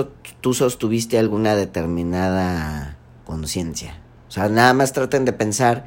tú 0.41 0.55
sostuviste 0.55 1.19
alguna 1.19 1.55
determinada 1.55 2.97
conciencia. 3.25 3.99
O 4.29 4.31
sea, 4.31 4.49
nada 4.49 4.75
más 4.75 4.93
traten 4.93 5.25
de 5.25 5.33
pensar 5.33 5.87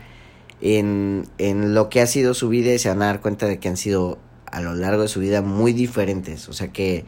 en, 0.61 1.27
en 1.37 1.73
lo 1.73 1.89
que 1.89 2.01
ha 2.01 2.07
sido 2.07 2.33
su 2.33 2.49
vida 2.49 2.73
y 2.73 2.79
se 2.79 2.89
van 2.89 3.01
a 3.01 3.07
dar 3.07 3.21
cuenta 3.21 3.45
de 3.45 3.59
que 3.59 3.67
han 3.67 3.77
sido 3.77 4.17
a 4.45 4.61
lo 4.61 4.73
largo 4.73 5.01
de 5.01 5.07
su 5.07 5.19
vida 5.19 5.41
muy 5.41 5.73
diferentes. 5.73 6.47
O 6.47 6.53
sea 6.53 6.71
que 6.71 7.05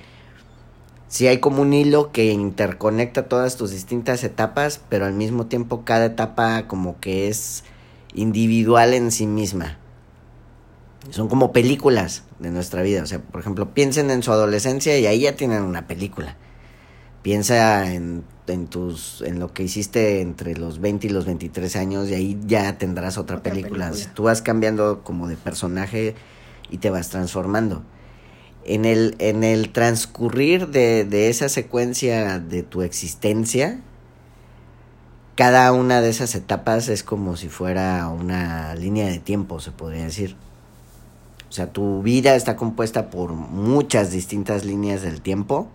si 1.07 1.27
hay 1.27 1.39
como 1.39 1.61
un 1.61 1.73
hilo 1.73 2.11
que 2.11 2.25
interconecta 2.25 3.29
todas 3.29 3.55
tus 3.55 3.71
distintas 3.71 4.23
etapas, 4.23 4.81
pero 4.89 5.05
al 5.05 5.13
mismo 5.13 5.45
tiempo 5.45 5.85
cada 5.85 6.05
etapa 6.05 6.67
como 6.67 6.99
que 6.99 7.29
es 7.29 7.63
individual 8.13 8.93
en 8.93 9.11
sí 9.11 9.27
misma. 9.27 9.77
Son 11.09 11.27
como 11.27 11.51
películas 11.51 12.23
de 12.39 12.51
nuestra 12.51 12.81
vida. 12.81 13.03
O 13.03 13.05
sea, 13.05 13.19
por 13.19 13.41
ejemplo, 13.41 13.73
piensen 13.73 14.11
en 14.11 14.23
su 14.23 14.31
adolescencia 14.31 14.97
y 14.97 15.05
ahí 15.05 15.21
ya 15.21 15.35
tienen 15.35 15.63
una 15.63 15.87
película. 15.87 16.35
Piensa 17.21 17.91
en, 17.91 18.23
en, 18.47 18.67
tus, 18.67 19.21
en 19.21 19.39
lo 19.39 19.53
que 19.53 19.63
hiciste 19.63 20.21
entre 20.21 20.55
los 20.55 20.79
20 20.79 21.07
y 21.07 21.09
los 21.09 21.25
23 21.25 21.75
años 21.75 22.09
y 22.09 22.13
ahí 22.13 22.39
ya 22.45 22.77
tendrás 22.77 23.17
otra, 23.17 23.41
película. 23.41 23.91
Tú 24.13 24.23
vas 24.23 24.41
cambiando 24.41 25.03
como 25.03 25.27
de 25.27 25.35
personaje 25.35 26.15
y 26.69 26.77
te 26.77 26.89
vas 26.89 27.09
transformando. 27.09 27.83
En 28.65 28.85
el, 28.85 29.15
en 29.19 29.43
el 29.43 29.71
transcurrir 29.71 30.67
de, 30.67 31.05
de 31.05 31.29
esa 31.29 31.47
secuencia 31.47 32.39
de 32.39 32.63
tu 32.63 32.81
existencia, 32.81 33.79
cada 35.35 35.71
una 35.71 36.01
de 36.01 36.09
esas 36.09 36.33
etapas 36.35 36.89
es 36.89 37.03
como 37.03 37.37
si 37.37 37.47
fuera 37.47 38.07
una 38.07 38.73
línea 38.75 39.07
de 39.07 39.19
tiempo, 39.19 39.59
se 39.59 39.71
podría 39.71 40.03
decir. 40.03 40.35
O 41.49 41.51
sea, 41.51 41.71
tu 41.71 42.01
vida 42.01 42.35
está 42.35 42.55
compuesta 42.55 43.09
por 43.09 43.33
muchas 43.33 44.11
distintas 44.11 44.65
líneas 44.65 45.01
del 45.01 45.21
tiempo. 45.21 45.69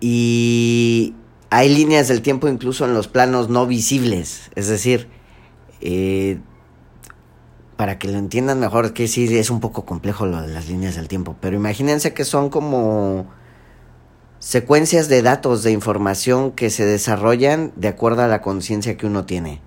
Y 0.00 1.14
hay 1.50 1.74
líneas 1.74 2.08
del 2.08 2.22
tiempo 2.22 2.48
incluso 2.48 2.84
en 2.84 2.94
los 2.94 3.08
planos 3.08 3.48
no 3.48 3.66
visibles. 3.66 4.50
Es 4.54 4.68
decir, 4.68 5.08
eh, 5.80 6.38
para 7.76 7.98
que 7.98 8.08
lo 8.08 8.18
entiendan 8.18 8.60
mejor, 8.60 8.92
que 8.92 9.08
sí 9.08 9.36
es 9.36 9.50
un 9.50 9.60
poco 9.60 9.84
complejo 9.84 10.26
lo 10.26 10.40
de 10.40 10.48
las 10.48 10.68
líneas 10.68 10.96
del 10.96 11.08
tiempo. 11.08 11.36
Pero 11.40 11.56
imagínense 11.56 12.14
que 12.14 12.24
son 12.24 12.48
como 12.48 13.26
secuencias 14.38 15.08
de 15.08 15.22
datos, 15.22 15.62
de 15.62 15.72
información 15.72 16.52
que 16.52 16.70
se 16.70 16.84
desarrollan 16.84 17.72
de 17.76 17.88
acuerdo 17.88 18.22
a 18.22 18.28
la 18.28 18.40
conciencia 18.42 18.96
que 18.96 19.06
uno 19.06 19.24
tiene. 19.24 19.60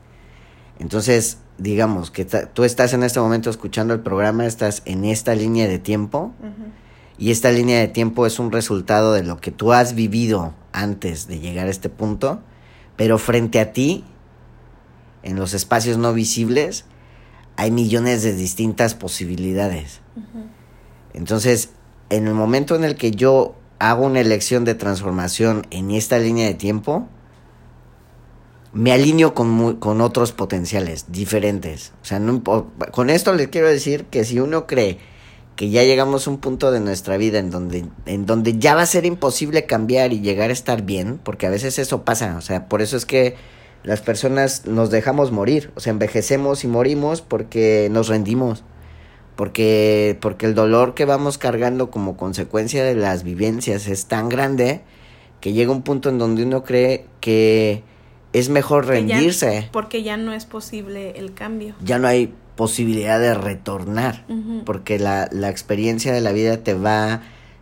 Entonces, 0.80 1.40
digamos 1.58 2.12
que 2.12 2.26
tú 2.26 2.64
estás 2.64 2.94
en 2.94 3.04
este 3.04 3.20
momento 3.20 3.50
escuchando 3.50 3.94
el 3.94 4.02
programa, 4.02 4.46
estás 4.46 4.82
en 4.86 5.06
esta 5.06 5.36
línea 5.36 5.68
de 5.68 5.80
tiempo 5.80 6.34
y 7.18 7.32
esta 7.32 7.52
línea 7.52 7.80
de 7.80 7.88
tiempo 7.88 8.26
es 8.26 8.40
un 8.40 8.52
resultado 8.52 9.14
de 9.14 9.24
lo 9.24 9.38
que 9.38 9.52
tú 9.52 9.74
has 9.74 9.96
vivido 9.96 10.54
antes 10.72 11.28
de 11.28 11.40
llegar 11.40 11.68
a 11.68 11.72
este 11.72 11.90
punto, 11.90 12.42
pero 12.96 13.18
frente 13.18 13.60
a 13.60 13.74
ti, 13.74 14.04
en 15.24 15.36
los 15.36 15.54
espacios 15.54 15.98
no 15.98 16.14
visibles, 16.14 16.86
hay 17.56 17.72
millones 17.72 18.22
de 18.22 18.34
distintas 18.34 18.94
posibilidades. 18.94 20.02
Entonces, 21.14 21.72
en 22.10 22.28
el 22.28 22.36
momento 22.36 22.76
en 22.76 22.84
el 22.84 22.96
que 22.96 23.12
yo 23.12 23.56
hago 23.80 24.06
una 24.06 24.20
elección 24.20 24.64
de 24.64 24.76
transformación 24.76 25.66
en 25.72 25.92
esta 25.92 26.20
línea 26.20 26.46
de 26.46 26.54
tiempo, 26.54 27.08
me 28.78 28.92
alineo 28.92 29.34
con, 29.34 29.78
con 29.78 30.02
otros 30.02 30.34
potenciales 30.34 31.12
diferentes. 31.12 31.94
O 32.04 32.06
sea, 32.06 32.20
no, 32.20 32.44
con 32.92 33.10
esto 33.10 33.34
les 33.34 33.48
quiero 33.48 33.68
decir 33.68 34.06
que 34.06 34.24
si 34.24 34.40
uno 34.40 34.68
cree 34.68 35.00
que 35.56 35.72
ya 35.72 35.84
llegamos 35.84 36.28
a 36.28 36.30
un 36.30 36.38
punto 36.38 36.70
de 36.72 36.80
nuestra 36.80 37.18
vida 37.18 37.40
en 37.40 37.50
donde, 37.50 37.86
en 38.06 38.28
donde 38.28 38.60
ya 38.60 38.76
va 38.76 38.84
a 38.84 38.86
ser 38.86 39.08
imposible 39.08 39.66
cambiar 39.66 40.14
y 40.14 40.22
llegar 40.22 40.52
a 40.52 40.54
estar 40.54 40.84
bien, 40.84 41.20
porque 41.24 41.48
a 41.48 41.50
veces 41.50 41.80
eso 41.80 42.04
pasa, 42.04 42.36
o 42.38 42.42
sea, 42.42 42.70
por 42.70 42.84
eso 42.84 42.96
es 42.96 43.08
que 43.08 43.36
las 43.82 44.02
personas 44.02 44.68
nos 44.68 44.92
dejamos 44.92 45.32
morir, 45.32 45.72
o 45.76 45.80
sea, 45.80 45.92
envejecemos 45.92 46.64
y 46.64 46.68
morimos 46.68 47.22
porque 47.24 47.88
nos 47.92 48.10
rendimos, 48.10 48.64
porque, 49.36 50.20
porque 50.22 50.46
el 50.46 50.54
dolor 50.54 50.94
que 50.94 51.06
vamos 51.06 51.40
cargando 51.40 51.90
como 51.90 52.16
consecuencia 52.16 52.84
de 52.84 52.94
las 52.94 53.24
vivencias 53.24 53.88
es 53.88 54.06
tan 54.06 54.30
grande 54.30 54.82
que 55.42 55.54
llega 55.54 55.72
un 55.72 55.82
punto 55.82 56.10
en 56.10 56.20
donde 56.20 56.44
uno 56.44 56.64
cree 56.64 57.08
que 57.20 57.82
es 58.38 58.50
mejor 58.50 58.88
rendirse. 58.88 59.70
porque 59.72 60.04
ya 60.04 60.18
no 60.18 60.34
es 60.34 60.46
posible 60.46 61.12
el 61.18 61.34
cambio. 61.34 61.76
Ya 61.84 62.00
no 62.00 62.08
hay 62.08 62.34
posibilidad 62.56 63.20
de 63.20 63.34
retornar, 63.36 64.26
porque 64.66 64.98
la, 65.00 65.30
la, 65.32 65.50
experiencia 65.50 66.12
de 66.12 66.22
la 66.22 66.32
vida 66.32 66.58
te 66.58 66.74
va, 66.74 67.22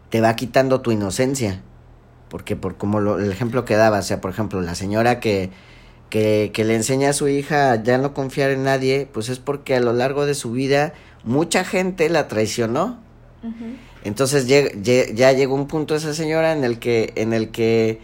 te 0.09 0.21
va 0.21 0.35
quitando 0.35 0.81
tu 0.81 0.91
inocencia. 0.91 1.61
Porque 2.29 2.55
por 2.55 2.77
como 2.77 2.99
lo, 3.01 3.19
el 3.19 3.31
ejemplo 3.31 3.65
que 3.65 3.75
daba, 3.75 3.99
o 3.99 4.03
sea, 4.03 4.21
por 4.21 4.31
ejemplo, 4.31 4.61
la 4.61 4.73
señora 4.73 5.19
que, 5.19 5.51
que, 6.09 6.51
que 6.53 6.63
le 6.63 6.75
enseña 6.75 7.09
a 7.09 7.13
su 7.13 7.27
hija 7.27 7.81
ya 7.83 7.97
no 7.97 8.13
confiar 8.13 8.51
en 8.51 8.63
nadie, 8.63 9.07
pues 9.11 9.29
es 9.29 9.37
porque 9.37 9.75
a 9.75 9.81
lo 9.81 9.93
largo 9.93 10.25
de 10.25 10.33
su 10.33 10.51
vida 10.51 10.93
mucha 11.23 11.65
gente 11.65 12.09
la 12.09 12.27
traicionó. 12.27 12.99
Entonces 14.03 14.47
ya, 14.47 14.63
ya 15.13 15.31
llegó 15.33 15.53
un 15.53 15.67
punto 15.67 15.95
esa 15.95 16.13
señora 16.13 16.53
en 16.53 16.63
el 16.63 16.79
que, 16.79 17.13
en 17.15 17.33
el 17.33 17.49
que 17.49 17.99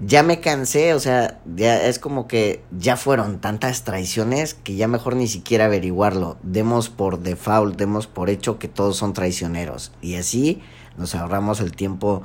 ya 0.00 0.22
me 0.22 0.40
cansé, 0.40 0.94
o 0.94 1.00
sea, 1.00 1.40
ya 1.54 1.86
es 1.86 1.98
como 1.98 2.26
que 2.26 2.62
ya 2.76 2.96
fueron 2.96 3.40
tantas 3.40 3.84
traiciones 3.84 4.54
que 4.54 4.74
ya 4.74 4.88
mejor 4.88 5.16
ni 5.16 5.28
siquiera 5.28 5.66
averiguarlo. 5.66 6.36
Demos 6.42 6.88
por 6.88 7.20
default, 7.20 7.76
demos 7.76 8.06
por 8.06 8.28
hecho 8.28 8.58
que 8.58 8.68
todos 8.68 8.96
son 8.96 9.12
traicioneros. 9.12 9.92
Y 10.02 10.16
así 10.16 10.60
nos 10.96 11.14
ahorramos 11.14 11.60
el 11.60 11.72
tiempo 11.72 12.22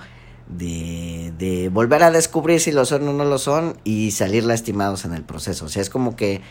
de, 0.48 1.32
de 1.38 1.70
volver 1.70 2.04
a 2.04 2.12
descubrir 2.12 2.60
si 2.60 2.72
lo 2.72 2.86
son 2.86 3.08
o 3.08 3.14
no 3.14 3.24
lo 3.24 3.38
son 3.38 3.78
y 3.84 4.12
salir 4.12 4.44
lastimados 4.46 5.06
en 5.06 5.14
el 5.14 5.24
proceso. 5.24 5.66
O 5.66 5.70
sea, 5.70 5.82
es 5.82 5.90
como 5.90 6.16
que 6.16 6.42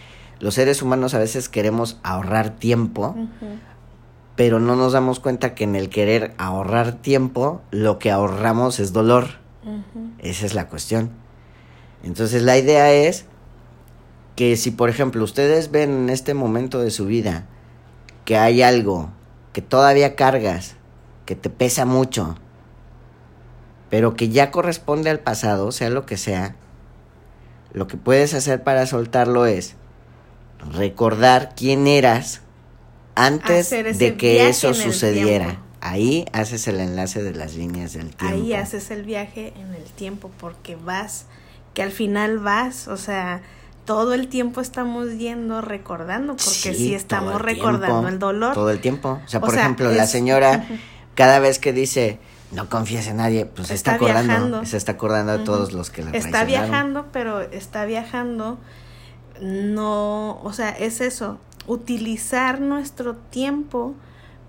los 0.41 0.55
seres 0.55 0.83
humanos 0.83 1.15
a 1.15 1.19
veces 1.19 1.49
queremos 1.49 1.99
ahorrar 2.05 2.51
tiempo, 2.51 3.17
pero 4.37 4.61
no 4.61 4.77
nos 4.77 4.93
damos 4.93 5.19
cuenta 5.19 5.55
que 5.55 5.65
en 5.65 5.75
el 5.75 5.89
querer 5.89 6.35
ahorrar 6.39 6.93
tiempo, 6.93 7.61
lo 7.73 7.99
que 7.99 8.13
ahorramos 8.13 8.79
es 8.79 8.93
dolor. 8.93 9.48
Esa 10.19 10.47
es 10.47 10.55
la 10.55 10.69
cuestión. 10.69 11.11
Entonces 12.03 12.43
la 12.43 12.59
idea 12.59 12.93
es 12.93 13.27
que 14.37 14.57
si 14.57 14.71
por 14.71 14.89
ejemplo 14.89 15.25
ustedes 15.25 15.71
ven 15.71 15.91
en 15.91 16.11
este 16.11 16.35
momento 16.35 16.81
de 16.81 16.91
su 16.91 17.07
vida 17.07 17.47
que 18.25 18.37
hay 18.37 18.63
algo 18.63 19.11
que 19.53 19.63
todavía 19.63 20.15
cargas, 20.15 20.77
que 21.25 21.35
te 21.35 21.51
pesa 21.51 21.85
mucho, 21.85 22.37
pero 23.91 24.15
que 24.15 24.29
ya 24.29 24.51
corresponde 24.51 25.11
al 25.11 25.21
pasado, 25.21 25.73
sea 25.73 25.91
lo 25.91 26.07
que 26.07 26.17
sea, 26.17 26.55
lo 27.73 27.87
que 27.87 27.97
puedes 27.97 28.35
hacer 28.35 28.63
para 28.63 28.87
soltarlo 28.87 29.47
es 29.47 29.75
recordar 30.73 31.55
quién 31.57 31.87
eras 31.87 32.43
antes 33.15 33.71
de 33.71 34.17
que 34.17 34.49
eso 34.49 34.75
sucediera. 34.75 35.61
Ahí 35.89 36.27
haces 36.33 36.69
el 36.69 36.81
enlace 36.81 37.23
de 37.23 37.33
las 37.33 37.55
líneas 37.55 37.95
del 37.95 38.15
tiempo. 38.15 38.37
Ahí 38.37 38.53
haces 38.53 38.91
el 38.91 39.05
viaje 39.05 39.55
en 39.57 39.75
el 39.75 39.85
tiempo 39.85 40.31
porque 40.39 40.77
vas, 40.77 41.25
que 41.73 41.83
al 41.83 41.93
final 41.93 42.39
vas, 42.39 42.89
o 42.89 42.97
sea, 42.97 43.41
todo 43.87 44.13
el 44.13 44.29
tiempo 44.29 44.61
estamos 44.61 45.17
yendo 45.17 45.63
recordando, 45.63 46.37
porque 46.37 46.75
sí, 46.75 46.95
estamos 46.95 47.41
recordando 47.41 48.07
el 48.09 48.19
dolor. 48.19 48.53
Todo 48.53 48.71
el 48.71 48.81
tiempo. 48.81 49.19
O 49.25 49.29
sea, 49.29 49.41
por 49.41 49.55
ejemplo, 49.55 49.91
la 49.91 50.07
señora, 50.07 50.67
cada 51.15 51.39
vez 51.39 51.59
que 51.59 51.73
dice, 51.73 52.19
no 52.53 52.69
confíes 52.69 53.07
en 53.07 53.17
nadie, 53.17 53.47
pues 53.47 53.69
se 53.69 53.75
está, 53.75 53.95
acordando, 53.95 54.67
se 54.67 54.77
está 54.77 54.93
acordando 54.93 55.39
de 55.39 55.45
todos 55.45 55.73
los 55.73 55.91
que 55.91 56.03
la 56.03 56.11
Está 56.11 56.45
viajando, 56.45 57.07
pero 57.13 57.41
está 57.41 57.87
viajando, 57.87 58.59
no, 59.41 60.39
o 60.43 60.53
sea, 60.53 60.69
es 60.69 61.01
eso, 61.01 61.39
utilizar 61.67 62.61
nuestro 62.61 63.15
tiempo, 63.17 63.95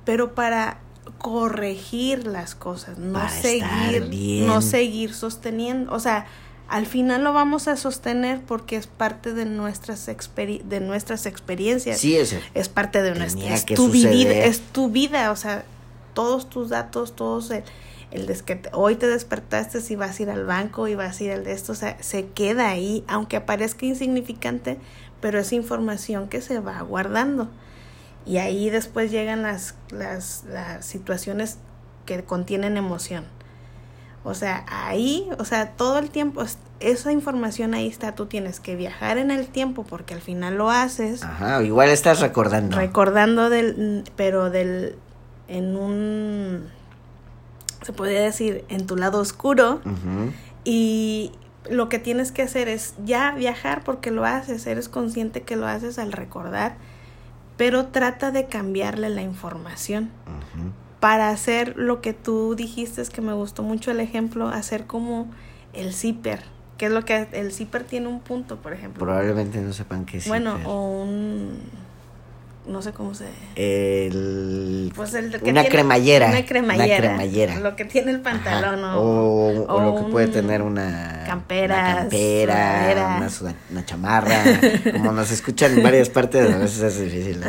pero 0.03 0.35
para 0.35 0.79
corregir 1.17 2.27
las 2.27 2.55
cosas, 2.55 2.97
no 2.97 3.27
seguir, 3.29 4.43
no 4.45 4.61
seguir 4.61 5.13
sosteniendo, 5.13 5.93
o 5.93 5.99
sea, 5.99 6.25
al 6.67 6.85
final 6.85 7.23
lo 7.23 7.33
vamos 7.33 7.67
a 7.67 7.75
sostener 7.75 8.41
porque 8.41 8.75
es 8.75 8.87
parte 8.87 9.33
de 9.33 9.45
nuestras 9.45 10.05
de 10.05 10.79
nuestras 10.79 11.25
experiencias. 11.25 11.97
Sí, 11.99 12.15
es, 12.15 12.35
es 12.53 12.69
parte 12.69 13.01
de 13.01 13.15
nuestra 13.15 13.53
es 13.53 13.65
tu 13.65 13.89
vida, 13.89 14.31
es 14.31 14.61
tu 14.61 14.89
vida, 14.89 15.31
o 15.31 15.35
sea, 15.35 15.65
todos 16.13 16.49
tus 16.49 16.69
datos, 16.69 17.15
todos 17.15 17.51
el 18.11 18.25
de 18.25 18.35
que 18.39 18.61
hoy 18.73 18.95
te 18.95 19.07
despertaste 19.07 19.79
y 19.89 19.95
vas 19.95 20.19
a 20.19 20.23
ir 20.23 20.29
al 20.29 20.45
banco 20.45 20.87
y 20.87 20.95
vas 20.95 21.19
a 21.19 21.23
ir 21.23 21.31
al 21.31 21.43
de 21.43 21.53
esto, 21.53 21.73
o 21.73 21.75
sea, 21.75 21.97
se 22.01 22.27
queda 22.27 22.69
ahí, 22.69 23.03
aunque 23.07 23.37
aparezca 23.37 23.85
insignificante, 23.85 24.77
pero 25.21 25.39
es 25.39 25.53
información 25.53 26.27
que 26.27 26.41
se 26.41 26.59
va 26.59 26.81
guardando. 26.81 27.49
Y 28.29 28.37
ahí 28.37 28.69
después 28.69 29.09
llegan 29.09 29.41
las, 29.41 29.73
las, 29.89 30.43
las 30.47 30.85
situaciones 30.85 31.57
que 32.05 32.23
contienen 32.23 32.77
emoción. 32.77 33.23
O 34.23 34.35
sea, 34.35 34.65
ahí, 34.67 35.27
o 35.39 35.45
sea, 35.45 35.71
todo 35.71 35.97
el 35.97 36.11
tiempo, 36.11 36.43
esa 36.79 37.11
información 37.11 37.73
ahí 37.73 37.87
está, 37.87 38.13
tú 38.13 38.27
tienes 38.27 38.59
que 38.59 38.75
viajar 38.75 39.17
en 39.17 39.31
el 39.31 39.47
tiempo 39.47 39.83
porque 39.83 40.13
al 40.13 40.21
final 40.21 40.57
lo 40.59 40.69
haces. 40.69 41.23
Ajá, 41.23 41.63
igual 41.63 41.89
estás 41.89 42.19
recordando. 42.19 42.77
Recordando 42.77 43.49
del, 43.49 44.03
pero 44.15 44.51
del, 44.51 44.95
en 45.47 45.75
un, 45.75 46.67
se 47.81 47.93
podría 47.93 48.21
decir, 48.21 48.63
en 48.69 48.85
tu 48.85 48.95
lado 48.95 49.21
oscuro. 49.21 49.81
Y 50.63 51.31
lo 51.67 51.89
que 51.89 51.97
tienes 51.97 52.31
que 52.31 52.43
hacer 52.43 52.67
es 52.67 52.93
ya 53.03 53.31
viajar 53.31 53.83
porque 53.83 54.11
lo 54.11 54.23
haces, 54.23 54.67
eres 54.67 54.87
consciente 54.87 55.41
que 55.41 55.55
lo 55.55 55.65
haces 55.65 55.97
al 55.97 56.11
recordar, 56.11 56.75
pero 57.59 57.87
trata 57.87 58.31
de 58.31 58.45
cambiarle 58.45 59.09
la 59.09 59.21
información 59.21 60.09
para 61.01 61.27
hacer 61.27 61.75
lo 61.75 61.99
que 61.99 62.13
tú 62.13 62.55
dijiste, 62.55 63.01
es 63.01 63.09
que 63.09 63.19
me 63.19 63.33
gustó 63.33 63.63
mucho 63.63 63.91
el 63.91 63.99
ejemplo, 63.99 64.47
hacer 64.47 64.85
como 64.87 65.29
el 65.73 65.93
zipper. 65.93 66.39
¿Qué 66.77 66.85
es 66.85 66.93
lo 66.93 67.03
que 67.03 67.27
el 67.33 67.51
zipper 67.51 67.83
tiene 67.83 68.07
un 68.07 68.21
punto, 68.21 68.61
por 68.61 68.71
ejemplo? 68.71 69.03
Probablemente 69.05 69.59
no 69.59 69.73
sepan 69.73 70.05
qué 70.05 70.19
es 70.19 70.27
Bueno, 70.29 70.57
o 70.63 71.03
un 71.03 71.59
no 72.69 72.81
sé 72.81 72.93
cómo 72.93 73.13
se 73.13 73.25
el 73.55 74.93
pues 74.95 75.13
el 75.15 75.41
que 75.41 75.49
una 75.49 75.65
cremallera 75.65 76.29
una 76.29 76.45
cremallera. 76.45 77.59
lo 77.59 77.75
que 77.75 77.85
tiene 77.85 78.11
el 78.11 78.21
pantalón 78.21 78.83
o, 78.83 79.65
o, 79.67 79.81
lo 79.81 79.95
que 79.95 80.11
puede 80.11 80.27
tener 80.27 80.61
una 80.61 81.23
campera 81.25 81.75
una, 81.75 81.95
campera, 81.95 83.29
una, 83.69 83.85
chamarra. 83.85 84.43
Como 84.93 85.11
nos 85.11 85.31
escuchan 85.31 85.73
en 85.77 85.83
varias 85.83 86.09
partes 86.09 86.53
a 86.53 86.57
veces 86.57 86.81
es 86.81 87.01
difícil 87.01 87.41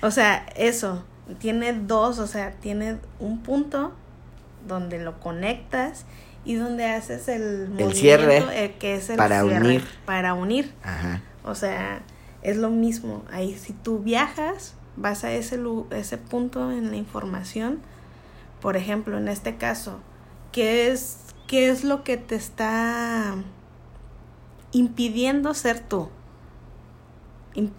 o 0.00 0.10
sea 0.10 0.46
eso 0.56 1.04
tiene 1.38 1.72
dos, 1.72 2.18
o 2.18 2.26
sea, 2.26 2.52
tiene 2.52 2.98
un 3.18 3.42
punto 3.42 3.92
donde 4.66 4.98
lo 4.98 5.18
conectas 5.20 6.04
y 6.44 6.54
donde 6.54 6.86
haces 6.86 7.28
el, 7.28 7.72
el 7.78 7.94
cierre 7.94 8.44
eh, 8.52 8.74
que 8.78 8.96
es 8.96 9.10
el 9.10 9.16
para 9.16 9.44
unir. 9.44 9.84
para 10.04 10.34
unir. 10.34 10.72
Ajá. 10.82 11.22
o 11.44 11.54
sea 11.54 12.02
es 12.42 12.56
lo 12.56 12.70
mismo. 12.70 13.22
Ahí 13.30 13.56
si 13.56 13.72
tú 13.72 13.98
viajas 13.98 14.74
vas 14.96 15.24
a 15.24 15.32
ese 15.32 15.58
ese 15.90 16.18
punto 16.18 16.70
en 16.70 16.90
la 16.90 16.96
información. 16.96 17.80
Por 18.60 18.76
ejemplo 18.76 19.18
en 19.18 19.28
este 19.28 19.56
caso 19.56 20.00
qué 20.52 20.90
es 20.90 21.18
qué 21.46 21.68
es 21.68 21.84
lo 21.84 22.04
que 22.04 22.16
te 22.16 22.34
está 22.34 23.34
impidiendo 24.72 25.54
ser 25.54 25.80
tú 25.80 26.08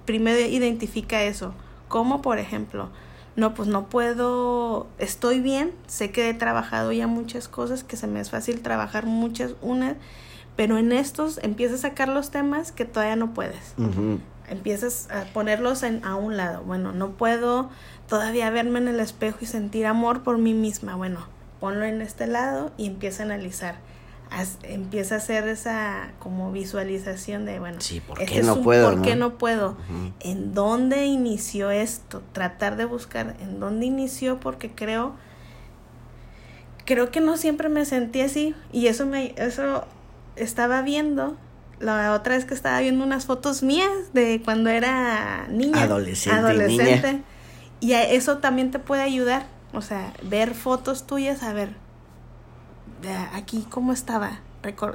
primero 0.06 0.39
identifica 0.39 1.23
eso. 1.23 1.54
Como 1.88 2.21
por 2.21 2.39
ejemplo 2.39 2.89
no, 3.36 3.56
pues 3.56 3.67
no 3.67 3.89
puedo, 3.89 4.88
estoy 4.99 5.39
bien, 5.39 5.71
sé 5.88 6.12
que 6.12 6.30
he 6.30 6.34
trabajado 6.34 6.91
ya 6.91 7.08
muchas 7.08 7.47
cosas, 7.47 7.84
que 7.84 7.97
se 7.97 8.06
me 8.06 8.19
es 8.19 8.30
fácil 8.30 8.62
trabajar 8.62 9.08
muchas, 9.08 9.56
unas, 9.62 9.95
pero 10.56 10.78
en 10.78 10.91
estos 10.91 11.39
empiezas 11.39 11.80
a 11.80 11.89
sacar 11.89 12.10
los 12.10 12.30
temas 12.30 12.71
que 12.71 12.86
todavía 12.86 13.15
no 13.15 13.34
puedes. 13.34 13.73
Empiezas 14.50 15.10
a 15.10 15.26
ponerlos 15.34 15.84
en, 15.84 16.04
a 16.06 16.16
un 16.16 16.38
lado. 16.38 16.64
Bueno, 16.64 16.92
no 16.92 17.12
puedo 17.12 17.70
todavía 18.08 18.50
verme 18.50 18.80
en 18.80 18.88
el 18.88 19.00
espejo 19.00 19.40
y 19.42 19.46
sentir 19.46 19.86
amor 19.86 20.24
por 20.24 20.38
mí 20.38 20.54
misma. 20.54 20.96
Bueno, 20.96 21.28
ponlo 21.60 21.86
en 21.86 22.02
este 22.02 22.28
lado 22.28 22.72
y 22.78 22.88
empieza 22.88 23.24
a 23.24 23.26
analizar 23.28 23.76
empieza 24.64 25.16
a 25.16 25.18
hacer 25.20 25.48
esa 25.48 26.12
como 26.20 26.52
visualización 26.52 27.46
de, 27.46 27.60
bueno, 27.60 27.80
sí, 27.82 28.00
¿por 28.00 28.22
este 28.22 28.36
qué 28.36 28.44
no 28.44 28.62
puedo? 28.62 28.92
¿Por 28.92 29.02
qué 29.02 29.16
no 29.16 29.38
puedo? 29.38 29.78
¿En 30.22 30.54
dónde 30.54 31.06
inició 31.06 31.72
esto? 31.72 32.24
Tratar 32.32 32.76
de 32.76 32.86
buscar 32.86 33.36
en 33.42 33.60
dónde 33.60 33.86
inició 33.86 34.40
porque 34.40 34.72
creo 34.72 35.14
creo 36.86 37.12
que 37.12 37.22
no 37.22 37.38
siempre 37.38 37.70
me 37.70 37.86
sentí 37.86 38.22
así 38.22 38.56
y 38.72 38.88
eso 38.88 39.06
me 39.06 39.34
eso 39.38 39.86
estaba 40.36 40.82
viendo 40.82 41.38
la 41.84 42.13
otra 42.13 42.36
vez 42.36 42.46
que 42.46 42.54
estaba 42.54 42.80
viendo 42.80 43.04
unas 43.04 43.26
fotos 43.26 43.63
mías 43.63 43.91
de 44.13 44.41
cuando 44.43 44.69
era 44.69 45.48
niña, 45.50 45.84
adolescente, 45.84 46.39
adolescente 46.39 47.22
y, 47.80 47.91
y 47.91 47.93
eso 47.93 48.38
también 48.38 48.72
te 48.72 48.80
puede 48.80 49.02
ayudar, 49.02 49.46
o 49.74 49.82
sea, 49.82 50.13
ver 50.24 50.56
fotos 50.56 51.06
tuyas, 51.06 51.43
a 51.43 51.54
ver, 51.54 51.76
aquí 53.34 53.65
cómo 53.69 53.93
estaba. 53.93 54.39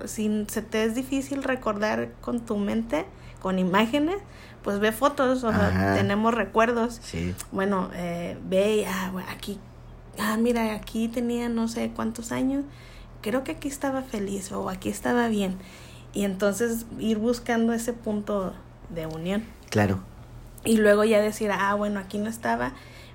si 0.07 0.47
se 0.49 0.63
te 0.63 0.85
es 0.85 0.95
difícil 0.95 1.43
recordar 1.43 2.11
con 2.21 2.41
tu 2.41 2.57
mente, 2.57 3.07
con 3.41 3.59
imágenes, 3.59 4.17
pues 4.63 4.79
ve 4.81 4.93
fotos, 4.93 5.45
o 5.45 5.53
sea, 5.53 5.95
tenemos 5.97 6.35
recuerdos. 6.35 7.01
Sí. 7.03 7.35
Bueno, 7.53 7.91
eh, 7.95 8.39
ve, 8.49 8.87
ah, 8.89 9.13
aquí, 9.31 9.59
ah, 10.19 10.37
mira, 10.37 10.75
aquí 10.75 11.09
tenía 11.09 11.49
no 11.49 11.69
sé 11.69 11.91
cuántos 11.95 12.33
años, 12.33 12.65
creo 13.23 13.45
que 13.45 13.53
aquí 13.53 13.69
estaba 13.69 14.03
feliz 14.03 14.53
o 14.53 14.69
aquí 14.69 14.89
estaba 14.89 15.29
bien. 15.29 15.59
Y 16.13 16.25
entonces 16.25 16.87
ir 16.99 17.19
buscando 17.19 17.73
ese 17.73 17.93
punto 17.93 18.55
de 18.91 19.07
unión. 19.07 19.45
Claro. 19.71 20.01
Y 20.65 20.79
luego 20.79 21.05
ya 21.05 21.21
decir, 21.21 21.51
ah, 21.53 21.75
bueno, 21.75 22.01
aquí 22.01 22.19
no 22.19 22.29
estaba, 22.29 22.73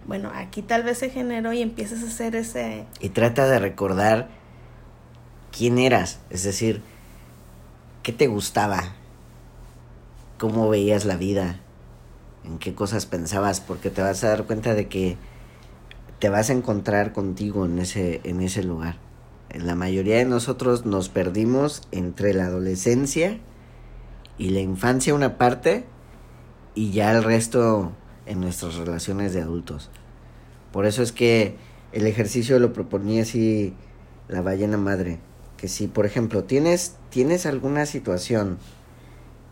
bueno, 0.07 0.31
aquí 0.33 0.61
tal 0.61 0.83
vez 0.83 0.97
se 0.97 1.09
generó 1.09 1.53
y 1.53 1.61
empiezas 1.61 2.03
a 2.03 2.07
hacer 2.07 2.35
ese... 2.35 2.85
Y 2.99 3.09
trata 3.09 3.47
de 3.47 3.59
recordar 3.59 4.29
quién 5.51 5.77
eras, 5.77 6.19
es 6.29 6.43
decir, 6.43 6.81
qué 8.01 8.11
te 8.11 8.27
gustaba, 8.27 8.93
cómo 10.37 10.69
veías 10.69 11.05
la 11.05 11.15
vida, 11.15 11.59
en 12.43 12.57
qué 12.59 12.73
cosas 12.73 13.05
pensabas, 13.05 13.61
porque 13.61 13.89
te 13.89 14.01
vas 14.01 14.23
a 14.23 14.29
dar 14.29 14.45
cuenta 14.45 14.73
de 14.73 14.87
que 14.87 15.17
te 16.19 16.29
vas 16.29 16.49
a 16.49 16.53
encontrar 16.53 17.13
contigo 17.13 17.65
en 17.65 17.79
ese, 17.79 18.21
en 18.23 18.41
ese 18.41 18.63
lugar. 18.63 18.97
La 19.53 19.75
mayoría 19.75 20.17
de 20.17 20.25
nosotros 20.25 20.85
nos 20.85 21.09
perdimos 21.09 21.83
entre 21.91 22.33
la 22.33 22.45
adolescencia 22.45 23.39
y 24.37 24.49
la 24.49 24.59
infancia 24.59 25.13
una 25.13 25.37
parte 25.37 25.85
y 26.75 26.91
ya 26.91 27.11
el 27.11 27.23
resto 27.23 27.91
en 28.25 28.41
nuestras 28.41 28.75
relaciones 28.75 29.33
de 29.33 29.41
adultos. 29.41 29.91
Por 30.71 30.85
eso 30.85 31.03
es 31.03 31.11
que 31.11 31.55
el 31.91 32.07
ejercicio 32.07 32.57
lo 32.57 32.73
proponía 32.73 33.21
así 33.21 33.73
la 34.27 34.41
ballena 34.41 34.77
madre 34.77 35.19
que 35.63 35.69
si, 35.69 35.87
por 35.87 36.05
ejemplo, 36.05 36.43
tienes, 36.43 36.97
tienes 37.09 37.45
alguna 37.45 37.85
situación 37.85 38.57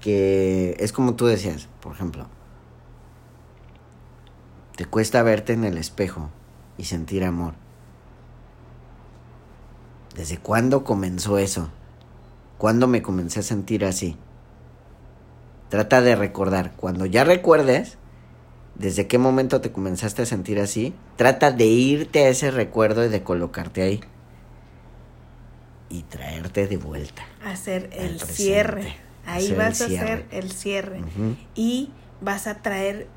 que 0.01 0.75
es 0.77 0.91
como 0.91 1.15
tú 1.15 1.25
decías, 1.25 1.69
por 1.79 1.93
ejemplo, 1.93 2.27
te 4.75 4.83
cuesta 4.83 5.23
verte 5.23 5.53
en 5.53 5.63
el 5.63 5.77
espejo 5.77 6.29
y 6.77 6.83
sentir 6.83 7.23
amor. 7.23 7.60
¿Desde 10.15 10.37
cuándo 10.37 10.83
comenzó 10.83 11.37
eso? 11.37 11.69
¿Cuándo 12.57 12.87
me 12.87 13.01
comencé 13.01 13.39
a 13.39 13.43
sentir 13.43 13.85
así? 13.85 14.17
Trata 15.69 16.01
de 16.01 16.15
recordar. 16.15 16.73
Cuando 16.75 17.05
ya 17.05 17.23
recuerdes, 17.23 17.97
desde 18.75 19.07
qué 19.07 19.17
momento 19.17 19.61
te 19.61 19.71
comenzaste 19.71 20.23
a 20.23 20.25
sentir 20.25 20.59
así, 20.59 20.93
trata 21.15 21.51
de 21.51 21.65
irte 21.65 22.25
a 22.25 22.29
ese 22.29 22.51
recuerdo 22.51 23.05
y 23.05 23.09
de 23.09 23.23
colocarte 23.23 23.81
ahí 23.81 24.01
y 25.91 26.03
traerte 26.03 26.67
de 26.67 26.77
vuelta. 26.77 27.23
Hacer 27.43 27.89
el 27.93 28.19
cierre. 28.19 28.95
Ahí 29.25 29.53
vas 29.53 29.81
a 29.81 29.85
hacer 29.85 30.25
el 30.31 30.51
cierre. 30.51 31.01
Y 31.53 31.91
vas 32.21 32.47
a 32.47 32.61
traer, 32.61 33.07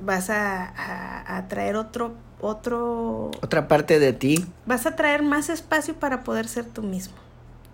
vas 0.00 0.30
a, 0.30 1.36
a, 1.36 1.48
traer 1.48 1.76
otro, 1.76 2.14
otro... 2.40 3.30
Otra 3.42 3.68
parte 3.68 3.98
de 3.98 4.12
ti. 4.12 4.44
Vas 4.66 4.86
a 4.86 4.96
traer 4.96 5.22
más 5.22 5.48
espacio 5.48 5.94
para 5.94 6.24
poder 6.24 6.48
ser 6.48 6.64
tú 6.64 6.82
mismo. 6.82 7.14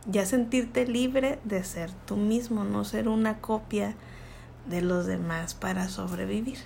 Ya 0.07 0.25
sentirte 0.25 0.87
libre 0.87 1.39
de 1.45 1.65
ser 1.65 1.91
tú 2.07 2.17
mismo, 2.17 2.65
no 2.65 2.85
ser 2.85 3.09
una 3.09 3.39
copia 3.39 3.95
de 4.69 4.83
los 4.83 5.07
demás 5.07 5.55
para 5.55 5.89
sobrevivir. 5.89 6.59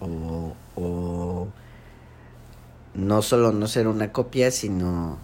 O, 0.00 0.54
o 0.76 1.48
no 2.94 3.22
solo 3.22 3.52
no 3.52 3.66
ser 3.68 3.86
una 3.86 4.12
copia, 4.12 4.50
sino 4.50 5.18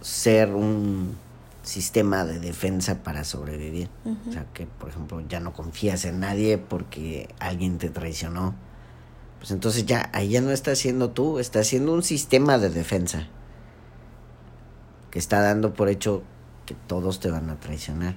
ser 0.00 0.54
un 0.54 1.16
sistema 1.62 2.24
de 2.24 2.40
defensa 2.40 3.02
para 3.02 3.24
sobrevivir. 3.24 3.88
O 4.28 4.32
sea, 4.32 4.46
que 4.54 4.66
por 4.66 4.88
ejemplo 4.88 5.20
ya 5.28 5.40
no 5.40 5.52
confías 5.52 6.04
en 6.04 6.20
nadie 6.20 6.58
porque 6.58 7.28
alguien 7.38 7.78
te 7.78 7.90
traicionó. 7.90 8.54
Pues 9.40 9.50
entonces 9.50 9.86
ya, 9.86 10.08
ahí 10.12 10.28
ya 10.28 10.40
no 10.40 10.52
estás 10.52 10.78
siendo 10.78 11.10
tú, 11.10 11.40
estás 11.40 11.66
siendo 11.66 11.92
un 11.92 12.04
sistema 12.04 12.58
de 12.58 12.70
defensa. 12.70 13.26
Que 15.10 15.18
está 15.18 15.40
dando 15.40 15.74
por 15.74 15.88
hecho 15.88 16.22
que 16.66 16.76
todos 16.86 17.18
te 17.18 17.30
van 17.30 17.50
a 17.50 17.58
traicionar. 17.58 18.14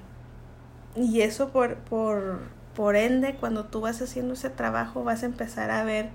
Y 0.95 1.21
eso 1.21 1.49
por, 1.49 1.77
por, 1.77 2.41
por 2.75 2.95
ende, 2.95 3.35
cuando 3.39 3.65
tú 3.65 3.81
vas 3.81 4.01
haciendo 4.01 4.35
ese 4.35 4.49
trabajo, 4.49 5.03
vas 5.03 5.23
a 5.23 5.25
empezar 5.25 5.71
a 5.71 5.83
ver 5.83 6.09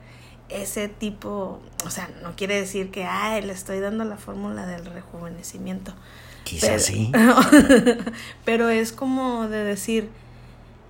ese 0.51 0.89
tipo, 0.89 1.61
o 1.85 1.91
sea, 1.91 2.11
no 2.23 2.37
quiere 2.37 2.55
decir 2.55 2.91
que, 2.91 3.05
ah, 3.05 3.41
le 3.41 3.53
estoy 3.53 3.81
dando 3.81 4.05
la 4.05 4.17
fórmula 4.17 4.67
del 4.67 4.85
rejuvenecimiento. 4.87 5.95
Quizás 6.45 6.85
sí. 6.85 7.13
pero 8.45 8.69
es 8.69 8.93
como 8.93 9.49
de 9.49 9.65
decir, 9.65 10.09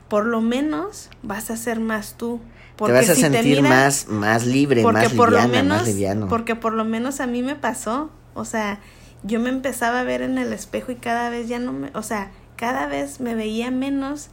por 0.09 0.27
lo 0.27 0.41
menos 0.41 1.11
vas 1.23 1.51
a 1.51 1.57
ser 1.57 1.81
más 1.81 2.15
tú. 2.15 2.41
Porque 2.79 2.95
te 2.95 2.99
vas 3.01 3.11
a 3.11 3.15
sentir 3.15 3.61
más, 3.61 4.09
más 4.09 4.47
libre, 4.47 4.83
más 4.83 5.13
por 5.13 5.31
liviana, 5.31 5.47
lo 5.47 5.53
menos, 5.53 5.79
más 5.79 5.87
liviano. 5.87 6.29
Porque 6.29 6.57
por 6.57 6.73
lo 6.73 6.85
menos 6.87 7.21
a 7.21 7.27
mí 7.27 7.43
me 7.43 7.57
pasó. 7.57 8.11
O 8.35 8.47
sea, 8.47 8.81
yo 9.25 9.41
me 9.41 9.51
empezaba 9.51 10.01
a 10.01 10.05
ver 10.05 10.23
en 10.23 10.39
el 10.39 10.53
espejo 10.55 10.93
y 10.93 10.97
cada 10.97 11.29
vez 11.29 11.49
ya 11.49 11.59
no 11.59 11.73
me, 11.73 11.91
o 11.93 12.03
sea, 12.03 12.31
cada 12.57 12.87
vez 12.87 13.21
me 13.21 13.35
veía 13.35 13.71
menos 13.71 14.31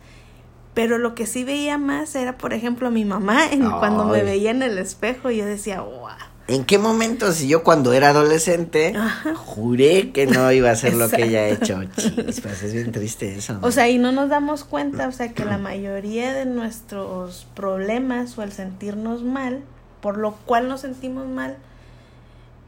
pero 0.76 0.98
lo 0.98 1.16
que 1.16 1.26
sí 1.26 1.46
veía 1.46 1.78
más 1.78 2.14
era, 2.16 2.38
por 2.38 2.54
ejemplo, 2.54 2.90
a 2.90 2.92
mi 2.92 3.06
mamá 3.06 3.48
en, 3.50 3.68
cuando 3.72 4.04
me 4.04 4.22
veía 4.24 4.52
en 4.52 4.62
el 4.62 4.78
espejo 4.78 5.32
y 5.32 5.38
yo 5.38 5.46
decía, 5.46 5.80
wow. 5.80 6.10
¿En 6.48 6.64
qué 6.64 6.78
momento, 6.78 7.32
si 7.32 7.48
yo 7.48 7.64
cuando 7.64 7.94
era 7.94 8.10
adolescente, 8.10 8.94
juré 9.36 10.12
que 10.12 10.28
no 10.28 10.52
iba 10.52 10.70
a 10.70 10.74
hacer 10.74 10.94
lo 10.94 11.10
que 11.10 11.24
ella 11.24 11.40
ha 11.40 11.48
hecho? 11.48 11.84
Chispas, 11.96 12.62
es 12.62 12.74
bien 12.74 12.92
triste 12.92 13.36
eso. 13.36 13.58
O 13.62 13.72
sea, 13.72 13.90
y 13.90 13.98
no 13.98 14.12
nos 14.12 14.30
damos 14.30 14.64
cuenta, 14.64 15.08
o 15.08 15.12
sea, 15.12 15.34
que 15.34 15.44
la 15.44 15.58
mayoría 15.58 16.34
de 16.34 16.46
nuestros 16.46 17.48
problemas 17.56 18.38
o 18.38 18.44
al 18.44 18.52
sentirnos 18.52 19.24
mal, 19.24 19.64
por 20.02 20.18
lo 20.18 20.34
cual 20.46 20.68
nos 20.68 20.82
sentimos 20.82 21.26
mal, 21.28 21.58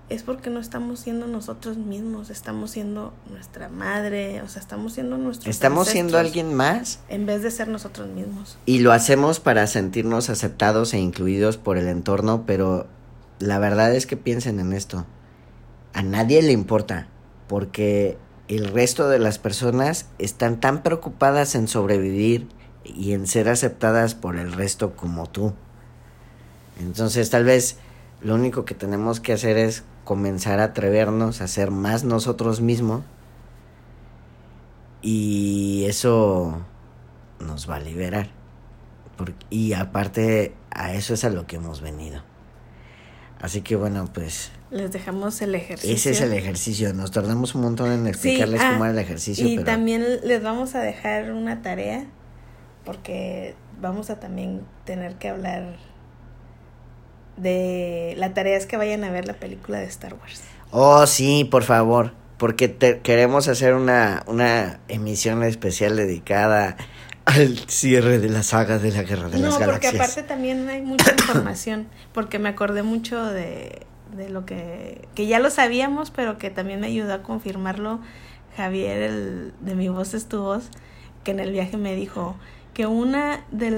es 0.09 0.23
porque 0.23 0.49
no 0.49 0.59
estamos 0.59 1.01
siendo 1.01 1.27
nosotros 1.27 1.77
mismos, 1.77 2.29
estamos 2.29 2.71
siendo 2.71 3.13
nuestra 3.29 3.69
madre, 3.69 4.41
o 4.41 4.47
sea, 4.47 4.61
estamos 4.61 4.93
siendo 4.93 5.17
nuestros 5.17 5.53
Estamos 5.53 5.89
siendo 5.89 6.17
alguien 6.17 6.53
más. 6.53 7.01
En 7.09 7.25
vez 7.25 7.43
de 7.43 7.51
ser 7.51 7.67
nosotros 7.67 8.07
mismos. 8.07 8.57
Y 8.65 8.79
lo 8.79 8.93
hacemos 8.93 9.39
para 9.39 9.67
sentirnos 9.67 10.29
aceptados 10.29 10.93
e 10.93 10.99
incluidos 10.99 11.57
por 11.57 11.77
el 11.77 11.89
entorno, 11.89 12.43
pero 12.47 12.87
la 13.39 13.59
verdad 13.59 13.93
es 13.93 14.05
que 14.05 14.17
piensen 14.17 14.59
en 14.59 14.73
esto. 14.73 15.05
A 15.93 16.01
nadie 16.03 16.41
le 16.41 16.51
importa, 16.51 17.07
porque 17.47 18.17
el 18.47 18.67
resto 18.67 19.09
de 19.09 19.19
las 19.19 19.39
personas 19.39 20.07
están 20.19 20.59
tan 20.59 20.83
preocupadas 20.83 21.55
en 21.55 21.67
sobrevivir 21.67 22.47
y 22.83 23.13
en 23.13 23.27
ser 23.27 23.49
aceptadas 23.49 24.15
por 24.15 24.37
el 24.37 24.53
resto 24.53 24.95
como 24.95 25.27
tú. 25.27 25.53
Entonces 26.79 27.29
tal 27.29 27.43
vez 27.43 27.77
lo 28.21 28.35
único 28.35 28.65
que 28.65 28.75
tenemos 28.75 29.19
que 29.19 29.33
hacer 29.33 29.57
es 29.57 29.83
comenzar 30.03 30.59
a 30.59 30.65
atrevernos 30.65 31.41
a 31.41 31.47
ser 31.47 31.71
más 31.71 32.03
nosotros 32.03 32.61
mismos 32.61 33.03
y 35.01 35.85
eso 35.85 36.61
nos 37.39 37.69
va 37.69 37.75
a 37.75 37.79
liberar. 37.79 38.29
y 39.49 39.73
aparte 39.73 40.53
a 40.69 40.93
eso 40.93 41.15
es 41.15 41.23
a 41.23 41.29
lo 41.29 41.47
que 41.47 41.55
hemos 41.55 41.81
venido. 41.81 42.21
Así 43.41 43.61
que 43.61 43.75
bueno, 43.75 44.09
pues... 44.13 44.51
Les 44.71 44.91
dejamos 44.91 45.41
el 45.41 45.55
ejercicio. 45.55 45.95
Ese 45.95 46.11
es 46.11 46.21
el 46.21 46.33
ejercicio. 46.33 46.93
Nos 46.93 47.11
tardamos 47.11 47.55
un 47.55 47.61
montón 47.61 47.91
en 47.91 48.07
explicarles 48.07 48.61
cómo 48.61 48.83
era 48.85 48.91
el 48.91 48.97
ah, 48.97 49.01
ejercicio. 49.01 49.47
Y 49.47 49.63
también 49.63 50.03
les 50.23 50.43
vamos 50.43 50.75
a 50.75 50.81
dejar 50.81 51.31
una 51.31 51.61
tarea 51.61 52.05
porque 52.83 53.55
vamos 53.81 54.09
a 54.09 54.19
también 54.19 54.61
tener 54.85 55.15
que 55.15 55.29
hablar 55.29 55.77
de 57.37 58.15
la 58.17 58.33
tarea 58.33 58.57
es 58.57 58.65
que 58.65 58.77
vayan 58.77 59.03
a 59.03 59.11
ver 59.11 59.27
la 59.27 59.33
película 59.33 59.79
de 59.79 59.85
Star 59.85 60.15
Wars. 60.15 60.41
Oh, 60.71 61.05
sí, 61.05 61.45
por 61.45 61.63
favor, 61.63 62.13
porque 62.37 62.75
queremos 63.03 63.47
hacer 63.47 63.73
una, 63.73 64.23
una 64.27 64.79
emisión 64.87 65.43
especial 65.43 65.95
dedicada 65.95 66.77
al 67.27 67.57
cierre 67.67 68.19
de 68.19 68.29
la 68.29 68.41
saga 68.41 68.79
de 68.79 68.91
la 68.91 69.03
Guerra 69.03 69.27
de 69.27 69.39
las 69.39 69.59
Galaxias. 69.59 69.67
No, 69.67 69.73
porque 69.73 69.87
aparte 69.89 70.23
también 70.23 70.69
hay 70.69 70.81
mucha 70.81 71.11
información, 71.11 71.87
porque 72.13 72.39
me 72.39 72.47
acordé 72.47 72.83
mucho 72.83 73.21
de, 73.25 73.85
de 74.15 74.29
lo 74.29 74.45
que, 74.45 75.07
que 75.13 75.27
ya 75.27 75.39
lo 75.39 75.49
sabíamos, 75.49 76.09
pero 76.09 76.37
que 76.37 76.49
también 76.49 76.79
me 76.79 76.87
ayudó 76.87 77.13
a 77.13 77.23
confirmarlo 77.23 77.99
Javier, 78.55 79.03
el, 79.03 79.53
de 79.59 79.75
mi 79.75 79.89
voz 79.89 80.13
es 80.13 80.27
tu 80.27 80.41
voz, 80.41 80.69
que 81.25 81.31
en 81.31 81.41
el 81.41 81.51
viaje 81.51 81.75
me 81.75 81.95
dijo 81.95 82.37
que 82.73 82.87
una 82.87 83.43
de 83.51 83.71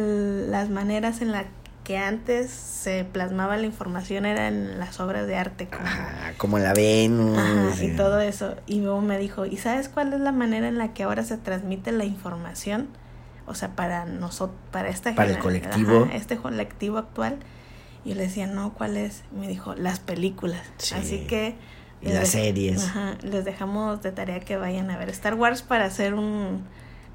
las 0.47 0.69
maneras 0.69 1.21
en 1.21 1.31
la 1.31 1.45
que 1.83 1.97
antes 1.97 2.51
se 2.51 3.03
plasmaba 3.03 3.57
la 3.57 3.65
información 3.65 4.27
era 4.27 4.47
en 4.47 4.77
las 4.77 4.99
obras 4.99 5.25
de 5.25 5.35
arte. 5.35 5.67
Como, 5.67 5.83
ah, 5.85 6.31
como 6.37 6.59
la 6.59 6.73
Venus. 6.75 7.81
y 7.81 7.95
todo 7.95 8.19
eso. 8.19 8.55
Y 8.67 8.81
luego 8.81 9.01
me 9.01 9.17
dijo, 9.17 9.47
¿y 9.47 9.57
sabes 9.57 9.89
cuál 9.89 10.13
es 10.13 10.19
la 10.19 10.31
manera 10.31 10.67
en 10.67 10.77
la 10.77 10.93
que 10.93 11.01
ahora 11.01 11.23
se 11.23 11.37
transmite 11.37 11.91
la 11.91 12.05
información? 12.05 12.89
O 13.49 13.55
sea, 13.55 13.75
para 13.75 14.05
nosotros, 14.05 14.57
para 14.71 14.89
esta 14.89 15.13
Para 15.15 15.31
el 15.31 15.39
colectivo. 15.39 16.07
este 16.13 16.37
colectivo 16.37 16.97
actual. 16.97 17.39
Y 18.05 18.09
yo 18.09 18.15
le 18.15 18.23
decía, 18.23 18.47
no, 18.47 18.73
¿cuál 18.73 18.95
es? 18.95 19.23
me 19.37 19.47
dijo, 19.47 19.75
las 19.75 19.99
películas. 19.99 20.61
Así 20.95 21.25
que... 21.27 21.55
Y 22.01 22.09
las 22.13 22.29
series. 22.29 22.93
les 23.23 23.43
dejamos 23.43 24.01
de 24.01 24.13
tarea 24.13 24.39
que 24.39 24.55
vayan 24.55 24.89
a 24.89 24.97
ver 24.97 25.09
Star 25.09 25.33
Wars 25.33 25.63
para 25.63 25.83
hacer 25.83 26.13
un 26.13 26.63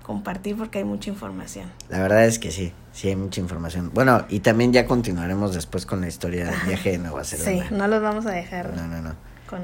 compartir 0.02 0.56
porque 0.56 0.78
hay 0.78 0.84
mucha 0.84 1.08
información. 1.08 1.72
La 1.88 1.98
verdad 2.00 2.26
es 2.26 2.38
que 2.38 2.50
sí, 2.50 2.72
sí 2.92 3.08
hay 3.08 3.16
mucha 3.16 3.40
información. 3.40 3.90
Bueno, 3.94 4.26
y 4.28 4.40
también 4.40 4.72
ya 4.72 4.86
continuaremos 4.86 5.54
después 5.54 5.86
con 5.86 6.02
la 6.02 6.08
historia 6.08 6.50
del 6.50 6.60
viaje 6.66 6.92
de 6.92 6.98
Nueva 6.98 7.24
Zelanda. 7.24 7.68
Sí, 7.68 7.74
no 7.74 7.88
los 7.88 8.02
vamos 8.02 8.26
a 8.26 8.30
dejar. 8.30 8.76
No, 8.76 8.86
no, 8.86 9.00
no. 9.00 9.14
Con, 9.48 9.62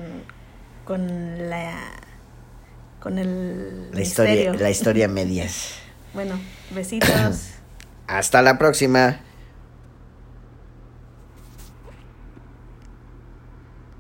con 0.87 1.51
la 1.51 1.79
con 3.01 3.19
el 3.19 3.91
la 3.93 4.01
historia 4.01 4.53
la 4.55 4.71
historia 4.71 5.07
medias. 5.09 5.75
bueno, 6.15 6.39
besitos. 6.71 7.51
Hasta 8.07 8.43
la 8.43 8.59
próxima. 8.59 9.21